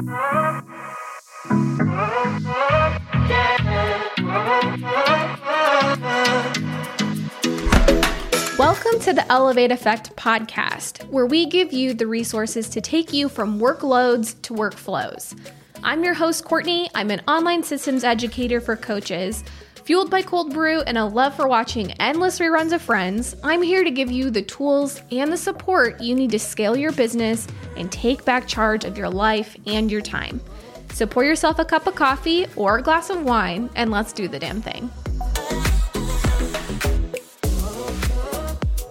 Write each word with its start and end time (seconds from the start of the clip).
Welcome 0.00 0.16
to 9.00 9.12
the 9.12 9.26
Elevate 9.28 9.70
Effect 9.70 10.16
podcast, 10.16 11.06
where 11.10 11.26
we 11.26 11.44
give 11.44 11.74
you 11.74 11.92
the 11.92 12.06
resources 12.06 12.70
to 12.70 12.80
take 12.80 13.12
you 13.12 13.28
from 13.28 13.60
workloads 13.60 14.40
to 14.40 14.54
workflows. 14.54 15.38
I'm 15.82 16.02
your 16.02 16.14
host, 16.14 16.46
Courtney. 16.46 16.88
I'm 16.94 17.10
an 17.10 17.20
online 17.28 17.62
systems 17.62 18.02
educator 18.02 18.62
for 18.62 18.76
coaches. 18.76 19.44
Fueled 19.84 20.10
by 20.10 20.20
cold 20.22 20.52
brew 20.52 20.82
and 20.82 20.98
a 20.98 21.04
love 21.04 21.34
for 21.34 21.48
watching 21.48 21.92
endless 21.92 22.38
reruns 22.38 22.72
of 22.72 22.82
Friends, 22.82 23.34
I'm 23.42 23.62
here 23.62 23.82
to 23.82 23.90
give 23.90 24.10
you 24.10 24.30
the 24.30 24.42
tools 24.42 25.00
and 25.10 25.32
the 25.32 25.36
support 25.36 26.00
you 26.00 26.14
need 26.14 26.30
to 26.32 26.38
scale 26.38 26.76
your 26.76 26.92
business 26.92 27.46
and 27.76 27.90
take 27.90 28.24
back 28.24 28.46
charge 28.46 28.84
of 28.84 28.98
your 28.98 29.08
life 29.08 29.56
and 29.66 29.90
your 29.90 30.02
time. 30.02 30.40
So 30.92 31.06
pour 31.06 31.24
yourself 31.24 31.58
a 31.58 31.64
cup 31.64 31.86
of 31.86 31.94
coffee 31.94 32.46
or 32.56 32.78
a 32.78 32.82
glass 32.82 33.08
of 33.08 33.24
wine 33.24 33.70
and 33.74 33.90
let's 33.90 34.12
do 34.12 34.28
the 34.28 34.38
damn 34.38 34.60
thing. 34.60 34.90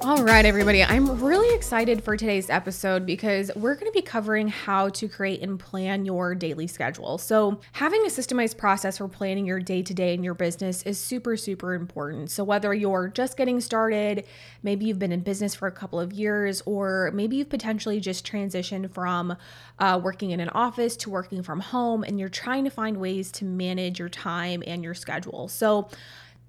All 0.09 0.23
right, 0.23 0.43
everybody. 0.43 0.83
I'm 0.83 1.21
really 1.21 1.55
excited 1.55 2.03
for 2.03 2.17
today's 2.17 2.49
episode 2.49 3.05
because 3.05 3.51
we're 3.55 3.75
going 3.75 3.91
to 3.91 3.95
be 3.95 4.01
covering 4.01 4.47
how 4.47 4.89
to 4.89 5.07
create 5.07 5.43
and 5.43 5.59
plan 5.59 6.03
your 6.03 6.33
daily 6.33 6.65
schedule. 6.65 7.19
So, 7.19 7.59
having 7.73 8.01
a 8.01 8.07
systemized 8.09 8.57
process 8.57 8.97
for 8.97 9.07
planning 9.07 9.45
your 9.45 9.59
day 9.59 9.83
to 9.83 9.93
day 9.93 10.15
in 10.15 10.23
your 10.23 10.33
business 10.33 10.81
is 10.81 10.97
super, 10.97 11.37
super 11.37 11.75
important. 11.75 12.31
So, 12.31 12.43
whether 12.43 12.73
you're 12.73 13.09
just 13.09 13.37
getting 13.37 13.61
started, 13.61 14.25
maybe 14.63 14.85
you've 14.85 14.97
been 14.97 15.11
in 15.11 15.19
business 15.19 15.53
for 15.53 15.67
a 15.67 15.71
couple 15.71 15.99
of 15.99 16.11
years, 16.11 16.63
or 16.65 17.11
maybe 17.13 17.35
you've 17.35 17.51
potentially 17.51 17.99
just 17.99 18.25
transitioned 18.25 18.91
from 18.91 19.37
uh, 19.77 20.01
working 20.03 20.31
in 20.31 20.39
an 20.39 20.49
office 20.49 20.97
to 20.97 21.11
working 21.11 21.43
from 21.43 21.59
home 21.59 22.03
and 22.03 22.19
you're 22.19 22.29
trying 22.29 22.63
to 22.63 22.71
find 22.71 22.97
ways 22.97 23.31
to 23.33 23.45
manage 23.45 23.99
your 23.99 24.09
time 24.09 24.63
and 24.65 24.83
your 24.83 24.95
schedule. 24.95 25.47
So, 25.47 25.87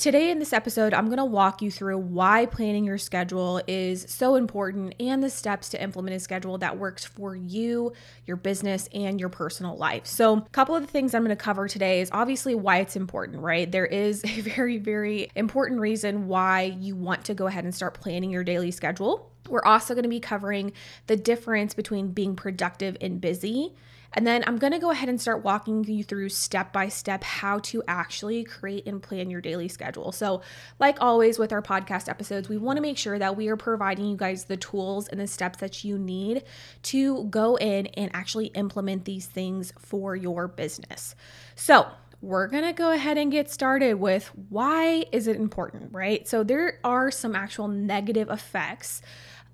Today, 0.00 0.30
in 0.30 0.38
this 0.38 0.54
episode, 0.54 0.94
I'm 0.94 1.08
going 1.08 1.18
to 1.18 1.26
walk 1.26 1.60
you 1.60 1.70
through 1.70 1.98
why 1.98 2.46
planning 2.46 2.86
your 2.86 2.96
schedule 2.96 3.60
is 3.66 4.06
so 4.08 4.36
important 4.36 4.94
and 4.98 5.22
the 5.22 5.28
steps 5.28 5.68
to 5.68 5.82
implement 5.82 6.16
a 6.16 6.20
schedule 6.20 6.56
that 6.56 6.78
works 6.78 7.04
for 7.04 7.36
you, 7.36 7.92
your 8.24 8.38
business, 8.38 8.88
and 8.94 9.20
your 9.20 9.28
personal 9.28 9.76
life. 9.76 10.06
So, 10.06 10.38
a 10.38 10.48
couple 10.52 10.74
of 10.74 10.80
the 10.80 10.88
things 10.90 11.14
I'm 11.14 11.22
going 11.22 11.36
to 11.36 11.44
cover 11.44 11.68
today 11.68 12.00
is 12.00 12.08
obviously 12.14 12.54
why 12.54 12.78
it's 12.78 12.96
important, 12.96 13.42
right? 13.42 13.70
There 13.70 13.84
is 13.84 14.24
a 14.24 14.40
very, 14.40 14.78
very 14.78 15.30
important 15.34 15.80
reason 15.80 16.28
why 16.28 16.74
you 16.80 16.96
want 16.96 17.26
to 17.26 17.34
go 17.34 17.46
ahead 17.46 17.64
and 17.64 17.74
start 17.74 17.92
planning 17.92 18.30
your 18.30 18.42
daily 18.42 18.70
schedule. 18.70 19.30
We're 19.50 19.66
also 19.66 19.92
going 19.92 20.04
to 20.04 20.08
be 20.08 20.18
covering 20.18 20.72
the 21.08 21.16
difference 21.16 21.74
between 21.74 22.12
being 22.12 22.36
productive 22.36 22.96
and 23.02 23.20
busy 23.20 23.74
and 24.12 24.26
then 24.26 24.42
I'm 24.46 24.58
going 24.58 24.72
to 24.72 24.78
go 24.78 24.90
ahead 24.90 25.08
and 25.08 25.20
start 25.20 25.44
walking 25.44 25.84
you 25.84 26.02
through 26.02 26.30
step 26.30 26.72
by 26.72 26.88
step 26.88 27.22
how 27.22 27.60
to 27.60 27.82
actually 27.86 28.44
create 28.44 28.86
and 28.86 29.02
plan 29.02 29.30
your 29.30 29.40
daily 29.40 29.68
schedule. 29.68 30.12
So, 30.12 30.42
like 30.78 30.98
always 31.00 31.38
with 31.38 31.52
our 31.52 31.62
podcast 31.62 32.08
episodes, 32.08 32.48
we 32.48 32.56
want 32.56 32.76
to 32.76 32.82
make 32.82 32.98
sure 32.98 33.18
that 33.18 33.36
we 33.36 33.48
are 33.48 33.56
providing 33.56 34.06
you 34.06 34.16
guys 34.16 34.44
the 34.44 34.56
tools 34.56 35.08
and 35.08 35.20
the 35.20 35.26
steps 35.26 35.58
that 35.58 35.84
you 35.84 35.98
need 35.98 36.42
to 36.84 37.24
go 37.24 37.56
in 37.56 37.86
and 37.88 38.10
actually 38.14 38.46
implement 38.46 39.04
these 39.04 39.26
things 39.26 39.72
for 39.78 40.16
your 40.16 40.48
business. 40.48 41.14
So, 41.54 41.86
we're 42.22 42.48
going 42.48 42.64
to 42.64 42.74
go 42.74 42.92
ahead 42.92 43.16
and 43.16 43.32
get 43.32 43.50
started 43.50 43.94
with 43.94 44.30
why 44.50 45.06
is 45.10 45.26
it 45.26 45.36
important, 45.36 45.92
right? 45.92 46.28
So 46.28 46.44
there 46.44 46.78
are 46.84 47.10
some 47.10 47.34
actual 47.34 47.66
negative 47.66 48.28
effects 48.28 49.00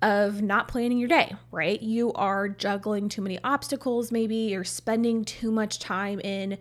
of 0.01 0.41
not 0.41 0.67
planning 0.67 0.97
your 0.99 1.07
day, 1.07 1.35
right? 1.51 1.81
You 1.81 2.13
are 2.13 2.47
juggling 2.47 3.09
too 3.09 3.21
many 3.21 3.39
obstacles, 3.43 4.11
maybe 4.11 4.35
you're 4.35 4.63
spending 4.63 5.25
too 5.25 5.51
much 5.51 5.79
time 5.79 6.19
in 6.19 6.57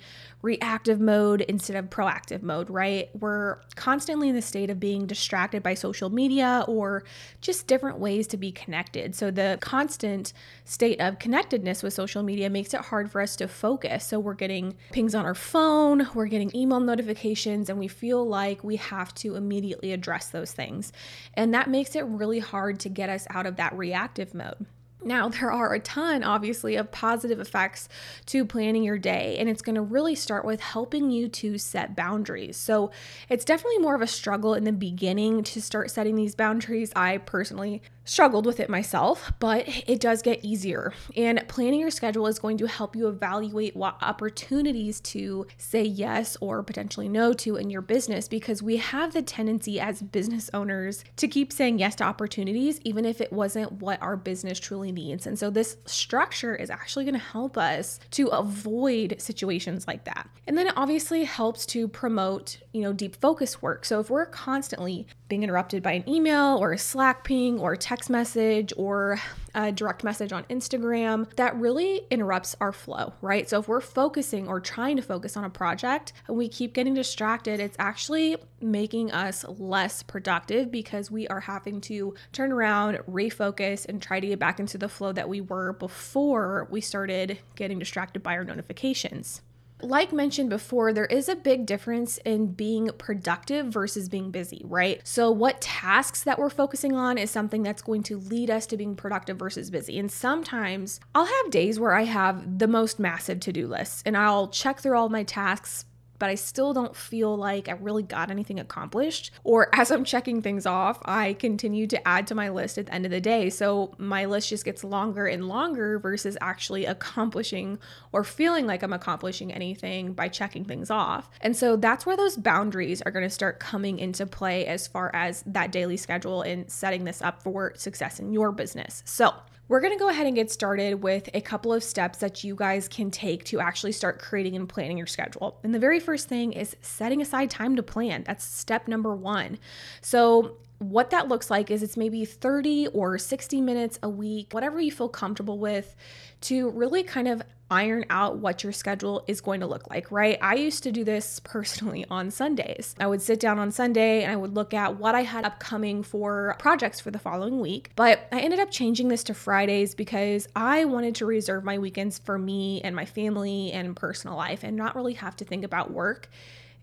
reactive 0.46 1.00
mode 1.00 1.40
instead 1.42 1.76
of 1.76 1.90
proactive 1.90 2.40
mode, 2.40 2.70
right? 2.70 3.10
We're 3.18 3.58
constantly 3.74 4.28
in 4.28 4.36
the 4.36 4.40
state 4.40 4.70
of 4.70 4.78
being 4.78 5.04
distracted 5.04 5.60
by 5.60 5.74
social 5.74 6.08
media 6.08 6.64
or 6.68 7.02
just 7.40 7.66
different 7.66 7.98
ways 7.98 8.28
to 8.28 8.36
be 8.36 8.52
connected. 8.52 9.16
So, 9.16 9.32
the 9.32 9.58
constant 9.60 10.32
state 10.64 11.00
of 11.00 11.18
connectedness 11.18 11.82
with 11.82 11.94
social 11.94 12.22
media 12.22 12.48
makes 12.48 12.72
it 12.72 12.80
hard 12.80 13.10
for 13.10 13.20
us 13.20 13.34
to 13.36 13.48
focus. 13.48 14.06
So, 14.06 14.20
we're 14.20 14.34
getting 14.34 14.76
pings 14.92 15.16
on 15.16 15.26
our 15.26 15.34
phone, 15.34 16.08
we're 16.14 16.26
getting 16.26 16.54
email 16.56 16.78
notifications, 16.78 17.68
and 17.68 17.76
we 17.76 17.88
feel 17.88 18.24
like 18.24 18.62
we 18.62 18.76
have 18.76 19.12
to 19.16 19.34
immediately 19.34 19.92
address 19.92 20.28
those 20.28 20.52
things. 20.52 20.92
And 21.34 21.52
that 21.54 21.68
makes 21.68 21.96
it 21.96 22.04
really 22.04 22.38
hard 22.38 22.78
to 22.80 22.88
get 22.88 23.10
us 23.10 23.26
out 23.30 23.46
of 23.46 23.56
that 23.56 23.76
reactive 23.76 24.32
mode. 24.32 24.64
Now, 25.06 25.28
there 25.28 25.52
are 25.52 25.72
a 25.72 25.80
ton, 25.80 26.24
obviously, 26.24 26.76
of 26.76 26.90
positive 26.90 27.40
effects 27.40 27.88
to 28.26 28.44
planning 28.44 28.82
your 28.82 28.98
day, 28.98 29.36
and 29.38 29.48
it's 29.48 29.62
going 29.62 29.76
to 29.76 29.82
really 29.82 30.14
start 30.14 30.44
with 30.44 30.60
helping 30.60 31.10
you 31.10 31.28
to 31.28 31.58
set 31.58 31.96
boundaries. 31.96 32.56
So, 32.56 32.90
it's 33.28 33.44
definitely 33.44 33.78
more 33.78 33.94
of 33.94 34.02
a 34.02 34.06
struggle 34.06 34.54
in 34.54 34.64
the 34.64 34.72
beginning 34.72 35.44
to 35.44 35.62
start 35.62 35.90
setting 35.90 36.16
these 36.16 36.34
boundaries. 36.34 36.92
I 36.96 37.18
personally 37.18 37.82
struggled 38.06 38.46
with 38.46 38.60
it 38.60 38.70
myself, 38.70 39.32
but 39.38 39.68
it 39.86 40.00
does 40.00 40.22
get 40.22 40.42
easier. 40.42 40.94
And 41.16 41.44
planning 41.48 41.80
your 41.80 41.90
schedule 41.90 42.26
is 42.26 42.38
going 42.38 42.56
to 42.58 42.66
help 42.66 42.96
you 42.96 43.08
evaluate 43.08 43.76
what 43.76 43.98
opportunities 44.00 45.00
to 45.00 45.46
say 45.58 45.82
yes 45.82 46.36
or 46.40 46.62
potentially 46.62 47.08
no 47.08 47.34
to 47.34 47.56
in 47.56 47.68
your 47.68 47.82
business 47.82 48.28
because 48.28 48.62
we 48.62 48.78
have 48.78 49.12
the 49.12 49.22
tendency 49.22 49.78
as 49.78 50.00
business 50.00 50.48
owners 50.54 51.04
to 51.16 51.28
keep 51.28 51.52
saying 51.52 51.78
yes 51.78 51.96
to 51.96 52.04
opportunities, 52.04 52.80
even 52.84 53.04
if 53.04 53.20
it 53.20 53.32
wasn't 53.32 53.70
what 53.72 54.00
our 54.00 54.16
business 54.16 54.58
truly 54.58 54.92
needs. 54.92 55.26
And 55.26 55.38
so 55.38 55.50
this 55.50 55.76
structure 55.84 56.54
is 56.54 56.70
actually 56.70 57.04
going 57.04 57.14
to 57.14 57.20
help 57.20 57.58
us 57.58 57.98
to 58.12 58.28
avoid 58.28 59.16
situations 59.18 59.86
like 59.86 60.04
that. 60.04 60.28
And 60.46 60.56
then 60.56 60.68
it 60.68 60.74
obviously 60.76 61.24
helps 61.24 61.66
to 61.66 61.88
promote, 61.88 62.58
you 62.72 62.82
know, 62.82 62.92
deep 62.92 63.16
focus 63.16 63.60
work. 63.60 63.84
So 63.84 63.98
if 63.98 64.10
we're 64.10 64.26
constantly 64.26 65.06
being 65.28 65.42
interrupted 65.42 65.82
by 65.82 65.92
an 65.92 66.08
email 66.08 66.56
or 66.58 66.72
a 66.72 66.78
Slack 66.78 67.24
ping 67.24 67.58
or 67.58 67.72
a 67.72 67.76
text 67.96 68.10
message 68.10 68.74
or 68.76 69.18
a 69.54 69.72
direct 69.72 70.04
message 70.04 70.30
on 70.30 70.44
Instagram, 70.44 71.34
that 71.36 71.56
really 71.56 72.02
interrupts 72.10 72.54
our 72.60 72.72
flow, 72.72 73.14
right? 73.22 73.48
So 73.48 73.60
if 73.60 73.68
we're 73.68 73.80
focusing 73.80 74.48
or 74.48 74.60
trying 74.60 74.96
to 74.96 75.02
focus 75.02 75.34
on 75.34 75.44
a 75.44 75.48
project 75.48 76.12
and 76.28 76.36
we 76.36 76.46
keep 76.46 76.74
getting 76.74 76.92
distracted, 76.92 77.58
it's 77.58 77.76
actually 77.78 78.36
making 78.60 79.12
us 79.12 79.46
less 79.48 80.02
productive 80.02 80.70
because 80.70 81.10
we 81.10 81.26
are 81.28 81.40
having 81.40 81.80
to 81.82 82.14
turn 82.32 82.52
around, 82.52 82.98
refocus, 83.10 83.86
and 83.86 84.02
try 84.02 84.20
to 84.20 84.26
get 84.26 84.38
back 84.38 84.60
into 84.60 84.76
the 84.76 84.90
flow 84.90 85.12
that 85.12 85.30
we 85.30 85.40
were 85.40 85.72
before 85.72 86.68
we 86.70 86.82
started 86.82 87.38
getting 87.54 87.78
distracted 87.78 88.22
by 88.22 88.36
our 88.36 88.44
notifications. 88.44 89.40
Like 89.82 90.12
mentioned 90.12 90.48
before, 90.48 90.92
there 90.92 91.06
is 91.06 91.28
a 91.28 91.36
big 91.36 91.66
difference 91.66 92.18
in 92.24 92.52
being 92.52 92.90
productive 92.96 93.66
versus 93.66 94.08
being 94.08 94.30
busy, 94.30 94.62
right? 94.64 95.00
So, 95.04 95.30
what 95.30 95.60
tasks 95.60 96.22
that 96.24 96.38
we're 96.38 96.50
focusing 96.50 96.94
on 96.94 97.18
is 97.18 97.30
something 97.30 97.62
that's 97.62 97.82
going 97.82 98.02
to 98.04 98.18
lead 98.18 98.50
us 98.50 98.66
to 98.66 98.76
being 98.76 98.96
productive 98.96 99.36
versus 99.36 99.70
busy. 99.70 99.98
And 99.98 100.10
sometimes 100.10 100.98
I'll 101.14 101.26
have 101.26 101.50
days 101.50 101.78
where 101.78 101.92
I 101.92 102.04
have 102.04 102.58
the 102.58 102.68
most 102.68 102.98
massive 102.98 103.40
to 103.40 103.52
do 103.52 103.66
lists 103.66 104.02
and 104.06 104.16
I'll 104.16 104.48
check 104.48 104.80
through 104.80 104.96
all 104.96 105.08
my 105.10 105.24
tasks 105.24 105.84
but 106.18 106.30
I 106.30 106.34
still 106.34 106.72
don't 106.72 106.94
feel 106.94 107.36
like 107.36 107.68
I 107.68 107.72
really 107.72 108.02
got 108.02 108.30
anything 108.30 108.60
accomplished. 108.60 109.30
Or 109.44 109.68
as 109.74 109.90
I'm 109.90 110.04
checking 110.04 110.42
things 110.42 110.66
off, 110.66 111.00
I 111.04 111.34
continue 111.34 111.86
to 111.88 112.08
add 112.08 112.26
to 112.28 112.34
my 112.34 112.48
list 112.48 112.78
at 112.78 112.86
the 112.86 112.94
end 112.94 113.04
of 113.04 113.10
the 113.10 113.20
day. 113.20 113.50
So 113.50 113.94
my 113.98 114.24
list 114.24 114.48
just 114.48 114.64
gets 114.64 114.84
longer 114.84 115.26
and 115.26 115.48
longer 115.48 115.98
versus 115.98 116.36
actually 116.40 116.84
accomplishing 116.84 117.78
or 118.12 118.24
feeling 118.24 118.66
like 118.66 118.82
I'm 118.82 118.92
accomplishing 118.92 119.52
anything 119.52 120.12
by 120.12 120.28
checking 120.28 120.64
things 120.64 120.90
off. 120.90 121.30
And 121.40 121.56
so 121.56 121.76
that's 121.76 122.06
where 122.06 122.16
those 122.16 122.36
boundaries 122.36 123.02
are 123.02 123.10
going 123.10 123.24
to 123.24 123.30
start 123.30 123.60
coming 123.60 123.98
into 123.98 124.26
play 124.26 124.66
as 124.66 124.86
far 124.86 125.10
as 125.14 125.42
that 125.46 125.72
daily 125.72 125.96
schedule 125.96 126.42
and 126.42 126.70
setting 126.70 127.04
this 127.04 127.22
up 127.22 127.42
for 127.42 127.72
success 127.76 128.20
in 128.20 128.32
your 128.32 128.52
business. 128.52 129.02
So, 129.04 129.34
we're 129.68 129.80
going 129.80 129.92
to 129.92 129.98
go 129.98 130.08
ahead 130.08 130.26
and 130.26 130.36
get 130.36 130.50
started 130.50 131.02
with 131.02 131.28
a 131.34 131.40
couple 131.40 131.72
of 131.72 131.82
steps 131.82 132.18
that 132.18 132.44
you 132.44 132.54
guys 132.54 132.88
can 132.88 133.10
take 133.10 133.44
to 133.44 133.60
actually 133.60 133.92
start 133.92 134.20
creating 134.20 134.54
and 134.54 134.68
planning 134.68 134.96
your 134.96 135.06
schedule. 135.06 135.58
And 135.64 135.74
the 135.74 135.78
very 135.78 135.98
first 135.98 136.28
thing 136.28 136.52
is 136.52 136.76
setting 136.82 137.20
aside 137.20 137.50
time 137.50 137.74
to 137.76 137.82
plan. 137.82 138.22
That's 138.26 138.44
step 138.44 138.86
number 138.86 139.14
one. 139.14 139.58
So, 140.00 140.58
what 140.78 141.08
that 141.08 141.26
looks 141.26 141.50
like 141.50 141.70
is 141.70 141.82
it's 141.82 141.96
maybe 141.96 142.26
30 142.26 142.88
or 142.88 143.16
60 143.16 143.62
minutes 143.62 143.98
a 144.02 144.10
week, 144.10 144.48
whatever 144.52 144.78
you 144.78 144.92
feel 144.92 145.08
comfortable 145.08 145.58
with, 145.58 145.96
to 146.42 146.68
really 146.68 147.02
kind 147.02 147.28
of 147.28 147.42
iron 147.70 148.04
out 148.10 148.38
what 148.38 148.62
your 148.62 148.72
schedule 148.72 149.24
is 149.26 149.40
going 149.40 149.60
to 149.60 149.66
look 149.66 149.88
like, 149.90 150.10
right? 150.10 150.38
I 150.40 150.54
used 150.54 150.82
to 150.84 150.92
do 150.92 151.04
this 151.04 151.40
personally 151.44 152.04
on 152.10 152.30
Sundays. 152.30 152.94
I 152.98 153.06
would 153.06 153.22
sit 153.22 153.40
down 153.40 153.58
on 153.58 153.70
Sunday 153.70 154.22
and 154.22 154.32
I 154.32 154.36
would 154.36 154.54
look 154.54 154.74
at 154.74 154.98
what 154.98 155.14
I 155.14 155.22
had 155.22 155.44
upcoming 155.44 156.02
for 156.02 156.56
projects 156.58 157.00
for 157.00 157.10
the 157.10 157.18
following 157.18 157.60
week. 157.60 157.90
But 157.96 158.26
I 158.32 158.40
ended 158.40 158.60
up 158.60 158.70
changing 158.70 159.08
this 159.08 159.24
to 159.24 159.34
Fridays 159.34 159.94
because 159.94 160.48
I 160.54 160.84
wanted 160.84 161.16
to 161.16 161.26
reserve 161.26 161.64
my 161.64 161.78
weekends 161.78 162.18
for 162.18 162.38
me 162.38 162.80
and 162.82 162.94
my 162.94 163.04
family 163.04 163.72
and 163.72 163.96
personal 163.96 164.36
life 164.36 164.62
and 164.62 164.76
not 164.76 164.94
really 164.94 165.14
have 165.14 165.36
to 165.36 165.44
think 165.44 165.64
about 165.64 165.90
work 165.90 166.28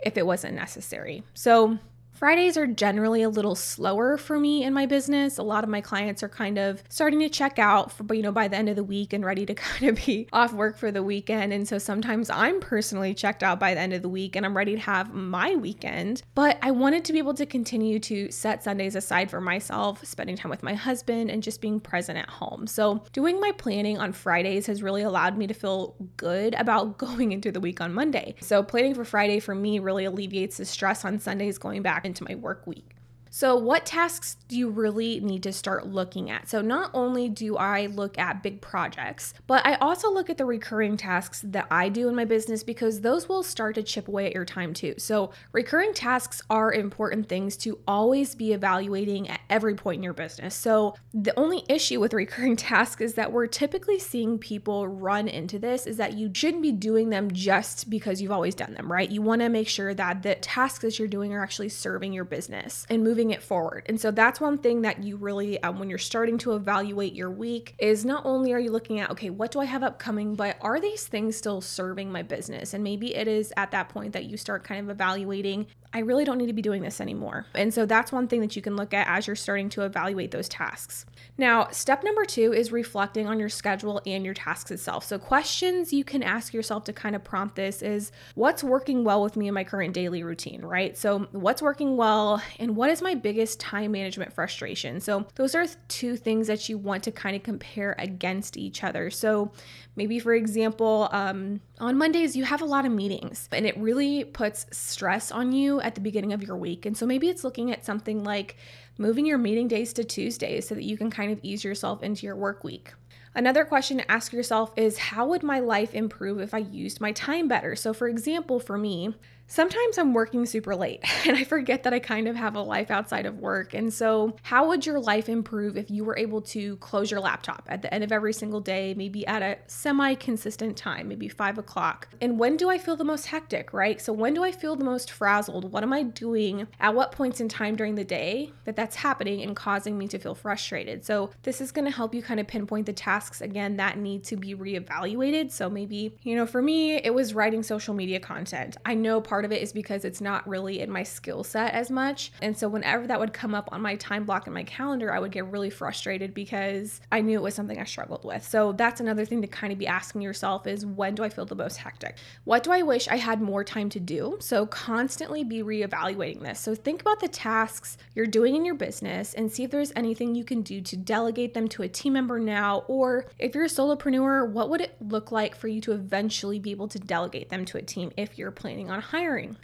if 0.06 0.18
it 0.18 0.26
wasn't 0.26 0.56
necessary. 0.56 1.24
So, 1.34 1.80
Fridays 2.14 2.58
are 2.58 2.68
generally 2.68 3.24
a 3.24 3.30
little 3.30 3.56
slower 3.56 4.18
for 4.18 4.40
me 4.40 4.64
in 4.64 4.72
my 4.72 4.86
business. 4.86 5.40
A 5.40 5.44
lot 5.44 5.64
of 5.64 5.70
my 5.70 5.82
clients 5.82 6.22
are 6.22 6.30
kind 6.30 6.60
of 6.60 6.84
starting 6.88 7.20
to 7.22 7.28
check 7.28 7.58
out 7.58 7.92
for, 7.92 8.14
you 8.14 8.22
know, 8.22 8.32
by 8.32 8.48
the 8.48 8.56
end 8.56 8.70
of 8.70 8.76
the 8.76 8.84
week 8.84 9.14
and 9.14 9.26
ready 9.26 9.48
to 9.48 9.56
kind 9.56 9.90
of 9.90 10.06
be 10.06 10.28
off 10.32 10.54
work 10.54 10.78
for 10.78 10.92
the 10.92 11.02
weekend. 11.02 11.52
And 11.52 11.68
so 11.68 11.80
sometimes 11.80 12.30
I'm 12.30 12.60
personally 12.60 13.16
checked 13.16 13.42
out 13.42 13.60
by 13.60 13.74
the 13.74 13.80
end 13.80 13.94
of 13.94 14.04
the 14.04 14.10
week 14.10 14.36
and 14.36 14.46
I'm 14.46 14.56
ready 14.56 14.76
to 14.76 14.82
have 14.82 15.12
my 15.12 15.56
weekend. 15.56 16.22
But 16.36 16.60
I 16.62 16.70
wanted 16.70 17.04
to 17.06 17.14
be 17.14 17.20
able 17.20 17.34
to 17.34 17.48
continue 17.48 18.00
to 18.02 18.32
set 18.32 18.64
Sundays 18.64 18.96
aside 18.96 19.32
for 19.32 19.42
myself, 19.42 20.06
spending 20.06 20.38
time 20.38 20.52
with 20.52 20.62
my 20.62 20.76
husband 20.76 21.32
and 21.32 21.42
just 21.42 21.62
being 21.62 21.80
present 21.80 22.20
at 22.20 22.30
home. 22.30 22.68
So 22.68 23.04
doing 23.12 23.40
my 23.40 23.52
planning 23.54 23.98
on 23.98 24.14
Fridays 24.14 24.68
has 24.68 24.84
really 24.84 25.02
allowed 25.02 25.36
me 25.36 25.48
to 25.48 25.54
feel 25.54 25.96
good 26.18 26.54
about 26.56 26.98
going 27.04 27.32
into 27.32 27.52
the 27.52 27.60
week 27.60 27.82
on 27.82 27.92
Monday. 27.92 28.36
So 28.40 28.62
planning 28.62 28.94
for 28.94 29.04
Friday 29.04 29.40
for 29.40 29.56
me 29.56 29.80
really 29.80 30.06
alleviates 30.06 30.58
the 30.58 30.66
stress 30.66 31.04
on 31.04 31.20
Sundays 31.20 31.58
going 31.58 31.82
back 31.82 32.03
into 32.04 32.24
my 32.24 32.36
work 32.36 32.66
week. 32.68 32.96
So, 33.36 33.56
what 33.56 33.88
tasks 33.88 34.38
do 34.48 34.56
you 34.56 34.70
really 34.70 35.20
need 35.20 35.42
to 35.42 35.52
start 35.52 35.88
looking 35.88 36.30
at? 36.30 36.48
So, 36.48 36.62
not 36.62 36.92
only 36.94 37.30
do 37.30 37.58
I 37.58 37.88
look 37.88 38.16
at 38.20 38.44
big 38.44 38.62
projects, 38.62 39.34
but 39.48 39.66
I 39.66 39.74
also 39.78 40.12
look 40.14 40.30
at 40.30 40.38
the 40.38 40.46
recurring 40.46 40.98
tasks 40.98 41.42
that 41.44 41.66
I 41.72 41.90
do 41.90 42.08
in 42.08 42.14
my 42.14 42.26
business 42.26 42.64
because 42.64 43.02
those 43.02 43.28
will 43.28 43.42
start 43.42 43.74
to 43.74 43.82
chip 43.82 44.08
away 44.08 44.28
at 44.28 44.36
your 44.36 44.46
time 44.46 44.72
too. 44.72 44.94
So, 45.00 45.32
recurring 45.52 45.96
tasks 45.96 46.44
are 46.52 46.72
important 46.72 47.28
things 47.28 47.58
to 47.58 47.80
always 47.88 48.36
be 48.36 48.54
evaluating 48.54 49.28
at 49.28 49.40
every 49.50 49.74
point 49.74 49.98
in 49.98 50.04
your 50.04 50.14
business. 50.14 50.54
So, 50.54 50.94
the 51.12 51.34
only 51.36 51.64
issue 51.68 52.00
with 52.00 52.14
recurring 52.24 52.56
tasks 52.56 53.02
is 53.02 53.16
that 53.16 53.32
we're 53.32 53.48
typically 53.48 53.98
seeing 53.98 54.38
people 54.38 54.88
run 54.88 55.28
into 55.28 55.58
this 55.58 55.88
is 55.88 55.98
that 55.98 56.14
you 56.14 56.30
shouldn't 56.32 56.62
be 56.62 56.72
doing 56.72 57.10
them 57.10 57.32
just 57.32 57.90
because 57.90 58.22
you've 58.22 58.32
always 58.32 58.54
done 58.54 58.76
them, 58.76 58.92
right? 58.92 59.10
You 59.10 59.24
want 59.24 59.42
to 59.42 59.50
make 59.50 59.68
sure 59.68 59.96
that 59.96 60.22
the 60.22 60.36
tasks 60.36 60.84
that 60.84 61.00
you're 61.00 61.08
doing 61.08 61.34
are 61.34 61.42
actually 61.42 61.70
serving 61.70 62.14
your 62.14 62.26
business 62.26 62.86
and 62.92 63.04
moving 63.04 63.23
moving 63.24 63.36
it 63.36 63.42
forward. 63.42 63.86
And 63.88 64.00
so 64.00 64.12
that's 64.12 64.42
one 64.42 64.58
thing 64.58 64.82
that 64.82 65.02
you 65.02 65.16
really, 65.16 65.62
um, 65.64 65.80
when 65.80 65.90
you're 65.90 65.98
starting 65.98 66.38
to 66.40 66.54
evaluate 66.56 67.14
your 67.14 67.32
week, 67.32 67.74
is 67.80 68.04
not 68.04 68.26
only 68.26 68.52
are 68.52 68.60
you 68.60 68.72
looking 68.72 69.00
at, 69.00 69.10
okay, 69.12 69.30
what 69.30 69.52
do 69.52 69.60
I 69.62 69.66
have 69.66 69.82
upcoming, 69.82 70.36
but 70.36 70.58
are 70.60 70.80
these 70.80 71.06
things 71.08 71.38
still 71.38 71.62
serving 71.62 72.12
my 72.12 72.22
business? 72.22 72.74
And 72.74 72.84
maybe 72.84 73.16
it 73.16 73.28
is 73.28 73.54
at 73.56 73.72
that 73.72 73.90
point 73.90 74.14
that 74.14 74.26
you 74.26 74.36
start 74.36 74.64
kind 74.66 74.82
of 74.82 74.90
evaluating 74.90 75.68
I 75.94 76.00
really 76.00 76.26
don't 76.26 76.38
need 76.38 76.48
to 76.48 76.54
be 76.54 76.62
doing 76.62 76.82
this 76.82 77.00
anymore. 77.00 77.46
And 77.54 77.74
so 77.74 77.86
that's 77.86 78.12
one 78.12 78.28
thing 78.28 78.42
that 78.42 78.56
you 78.56 78.62
can 78.62 78.76
look 78.76 78.94
at 78.94 79.08
as 79.08 79.28
you're 79.28 79.36
starting 79.36 79.70
to 79.70 79.84
evaluate 79.84 80.32
those 80.32 80.50
tasks. 80.50 81.06
Now, 81.38 81.68
step 81.70 82.04
number 82.04 82.26
two 82.26 82.52
is 82.54 82.72
reflecting 82.72 83.28
on 83.28 83.40
your 83.40 83.50
schedule 83.50 84.02
and 84.06 84.26
your 84.26 84.34
tasks 84.34 84.72
itself. 84.72 85.04
So, 85.04 85.20
questions 85.20 85.94
you 85.94 86.04
can 86.04 86.24
ask 86.24 86.54
yourself 86.54 86.84
to 86.86 86.94
kind 86.94 87.16
of 87.16 87.24
prompt 87.24 87.56
this 87.56 87.82
is 87.82 88.12
what's 88.36 88.64
working 88.64 89.04
well 89.04 89.22
with 89.24 89.36
me 89.36 89.48
in 89.48 89.54
my 89.54 89.64
current 89.64 89.94
daily 89.94 90.24
routine, 90.24 90.62
right? 90.62 90.98
So, 90.98 91.28
what's 91.32 91.62
working 91.62 91.98
well 91.98 92.42
and 92.60 92.76
what 92.76 92.90
is 92.90 93.02
my 93.02 93.14
biggest 93.14 93.60
time 93.60 93.92
management 93.92 94.34
frustration? 94.34 95.00
So, 95.00 95.26
those 95.36 95.56
are 95.56 95.66
two 95.88 96.18
things 96.18 96.48
that 96.48 96.70
you 96.70 96.78
want 96.78 97.04
to 97.04 97.12
kind 97.12 97.36
of 97.36 97.44
compare 97.44 97.96
against 98.00 98.58
each 98.58 98.84
other. 98.84 99.10
So, 99.10 99.52
Maybe, 99.96 100.20
for 100.20 100.34
example, 100.34 101.08
um, 101.12 101.62
on 101.80 101.98
Mondays, 101.98 102.36
you 102.36 102.46
have 102.46 102.62
a 102.62 102.66
lot 102.66 102.86
of 102.86 102.92
meetings 102.92 103.48
and 103.52 103.66
it 103.66 103.78
really 103.78 104.24
puts 104.24 104.66
stress 104.72 105.32
on 105.32 105.52
you 105.52 105.80
at 105.82 105.94
the 105.94 106.02
beginning 106.02 106.34
of 106.34 106.42
your 106.42 106.58
week. 106.58 106.86
And 106.86 106.98
so 106.98 107.06
maybe 107.06 107.30
it's 107.30 107.44
looking 107.44 107.72
at 107.72 107.86
something 107.86 108.24
like 108.24 108.58
moving 108.98 109.26
your 109.26 109.38
meeting 109.38 109.68
days 109.68 109.94
to 109.94 110.04
Tuesdays 110.04 110.68
so 110.68 110.76
that 110.76 110.84
you 110.84 110.98
can 110.98 111.12
kind 111.12 111.32
of 111.32 111.40
ease 111.44 111.64
yourself 111.64 112.02
into 112.02 112.26
your 112.26 112.36
work 112.36 112.64
week. 112.64 112.92
Another 113.36 113.66
question 113.66 113.98
to 113.98 114.12
ask 114.12 114.32
yourself 114.32 114.72
is 114.76 114.98
how 114.98 115.28
would 115.28 115.44
my 115.44 115.60
life 115.60 115.94
improve 115.94 116.40
if 116.40 116.54
I 116.54 116.60
used 116.60 117.02
my 117.02 117.12
time 117.12 117.48
better? 117.48 117.76
So, 117.76 117.94
for 117.94 118.08
example, 118.08 118.60
for 118.60 118.78
me, 118.78 119.16
Sometimes 119.48 119.98
I'm 119.98 120.14
working 120.14 120.46
super 120.46 120.76
late 120.76 121.04
and 121.28 121.38
I 121.38 121.44
forget 121.44 121.84
that 121.84 121.94
I 121.94 122.00
kind 122.00 122.28
of 122.28 122.36
have 122.36 122.56
a 122.56 122.62
life 122.62 122.90
outside 122.90 123.26
of 123.26 123.40
work. 123.40 123.74
And 123.74 123.94
so, 123.94 124.36
how 124.42 124.68
would 124.70 124.86
your 124.86 125.00
life 125.00 125.30
improve 125.30 125.78
if 125.78 125.92
you 125.92 126.04
were 126.04 126.18
able 126.18 126.42
to 126.42 126.78
close 126.78 127.12
your 127.12 127.20
laptop 127.20 127.64
at 127.68 127.82
the 127.82 127.94
end 127.94 128.04
of 128.04 128.12
every 128.12 128.34
single 128.34 128.62
day, 128.62 128.94
maybe 128.96 129.26
at 129.28 129.42
a 129.42 129.58
semi 129.68 130.16
consistent 130.16 130.78
time, 130.78 131.08
maybe 131.08 131.28
five 131.28 131.58
o'clock? 131.58 132.08
And 132.22 132.40
when 132.40 132.58
do 132.58 132.70
I 132.70 132.78
feel 132.78 132.96
the 132.96 133.04
most 133.04 133.28
hectic, 133.28 133.74
right? 133.74 134.02
So, 134.02 134.14
when 134.14 134.34
do 134.34 134.44
I 134.44 134.52
feel 134.52 134.76
the 134.76 134.86
most 134.86 135.12
frazzled? 135.12 135.72
What 135.72 135.84
am 135.84 135.94
I 135.94 136.04
doing 136.04 136.68
at 136.80 136.96
what 136.96 137.12
points 137.12 137.42
in 137.42 137.50
time 137.50 137.76
during 137.76 137.96
the 137.96 138.04
day 138.04 138.52
that 138.66 138.76
that's 138.76 138.96
happening 138.96 139.42
and 139.42 139.56
causing 139.56 139.98
me 139.98 140.08
to 140.08 140.18
feel 140.18 140.36
frustrated? 140.36 141.06
So, 141.06 141.30
this 141.44 141.62
is 141.62 141.72
going 141.72 141.86
to 141.86 141.96
help 141.96 142.16
you 142.16 142.24
kind 142.24 142.40
of 142.40 142.48
pinpoint 142.48 142.86
the 142.86 142.94
tasks 142.94 143.42
again 143.42 143.78
that 143.78 143.98
need 143.98 144.24
to 144.26 144.36
be 144.36 144.56
reevaluated. 144.56 145.52
So, 145.52 145.70
maybe, 145.70 146.16
you 146.24 146.36
know, 146.36 146.46
for 146.46 146.62
me, 146.62 146.96
it 146.96 147.14
was 147.14 147.34
writing 147.34 147.62
social 147.62 147.94
media 147.94 148.20
content. 148.20 148.78
I 148.86 148.96
know 148.96 149.22
part 149.22 149.43
of 149.46 149.52
it 149.52 149.62
is 149.62 149.74
because 149.74 150.06
it's 150.06 150.22
not 150.22 150.48
really 150.48 150.80
in 150.80 150.90
my 150.90 151.04
skill 151.04 151.44
set 151.44 151.74
as 151.74 151.90
much. 151.90 152.32
And 152.42 152.58
so 152.58 152.68
whenever 152.68 153.08
that 153.08 153.20
would 153.20 153.34
come 153.34 153.56
up 153.56 153.70
on 153.72 153.82
my 153.82 153.96
time 153.96 154.26
block 154.26 154.48
in 154.48 154.54
my 154.54 154.64
calendar, 154.64 155.14
I 155.14 155.20
would 155.20 155.32
get 155.32 155.46
really 155.48 155.70
frustrated 155.70 156.34
because 156.34 157.02
I 157.12 157.22
knew 157.22 157.38
it 157.38 157.44
was 157.44 157.56
something 157.56 157.80
I 157.80 157.84
struggled 157.84 158.24
with. 158.24 158.44
So 158.44 158.72
that's 158.72 159.00
another 159.00 159.26
thing 159.26 159.42
to 159.42 159.48
kind 159.48 159.74
of 159.74 159.80
be 159.80 159.88
asking 159.88 160.22
yourself 160.22 160.68
is 160.68 160.86
when 160.86 161.16
do 161.16 161.24
I 161.24 161.30
feel 161.30 161.46
the 161.46 161.56
most 161.56 161.78
hectic? 161.78 162.18
What 162.44 162.64
do 162.64 162.72
I 162.72 162.82
wish 162.82 163.08
I 163.08 163.18
had 163.18 163.42
more 163.42 163.64
time 163.64 163.90
to 163.90 164.00
do? 164.00 164.38
So 164.40 164.66
constantly 164.66 165.44
be 165.44 165.64
reevaluating 165.64 166.42
this. 166.42 166.60
So 166.60 166.76
think 166.76 167.02
about 167.02 167.20
the 167.20 167.28
tasks 167.28 167.98
you're 168.16 168.28
doing 168.28 168.56
in 168.56 168.66
your 168.66 168.76
business 168.76 169.34
and 169.34 169.52
see 169.52 169.64
if 169.64 169.72
there's 169.72 169.94
anything 169.96 170.36
you 170.36 170.44
can 170.44 170.62
do 170.62 170.82
to 170.82 170.98
delegate 170.98 171.54
them 171.54 171.68
to 171.70 171.84
a 171.84 171.88
team 171.88 172.14
member 172.14 172.40
now 172.40 172.84
or 172.88 173.26
if 173.40 173.56
you're 173.56 173.66
a 173.66 173.68
solopreneur, 173.68 174.50
what 174.50 174.70
would 174.70 174.82
it 174.82 174.96
look 175.02 175.32
like 175.32 175.56
for 175.56 175.68
you 175.68 175.82
to 175.82 175.92
eventually 175.92 176.60
be 176.60 176.72
able 176.72 176.88
to 176.88 177.00
delegate 177.00 177.50
them 177.50 177.66
to 177.66 177.78
a 177.78 177.82
team 177.82 178.12
if 178.18 178.38
you're 178.38 178.52
planning 178.52 178.90
on 178.90 179.02
hiring 179.02 179.23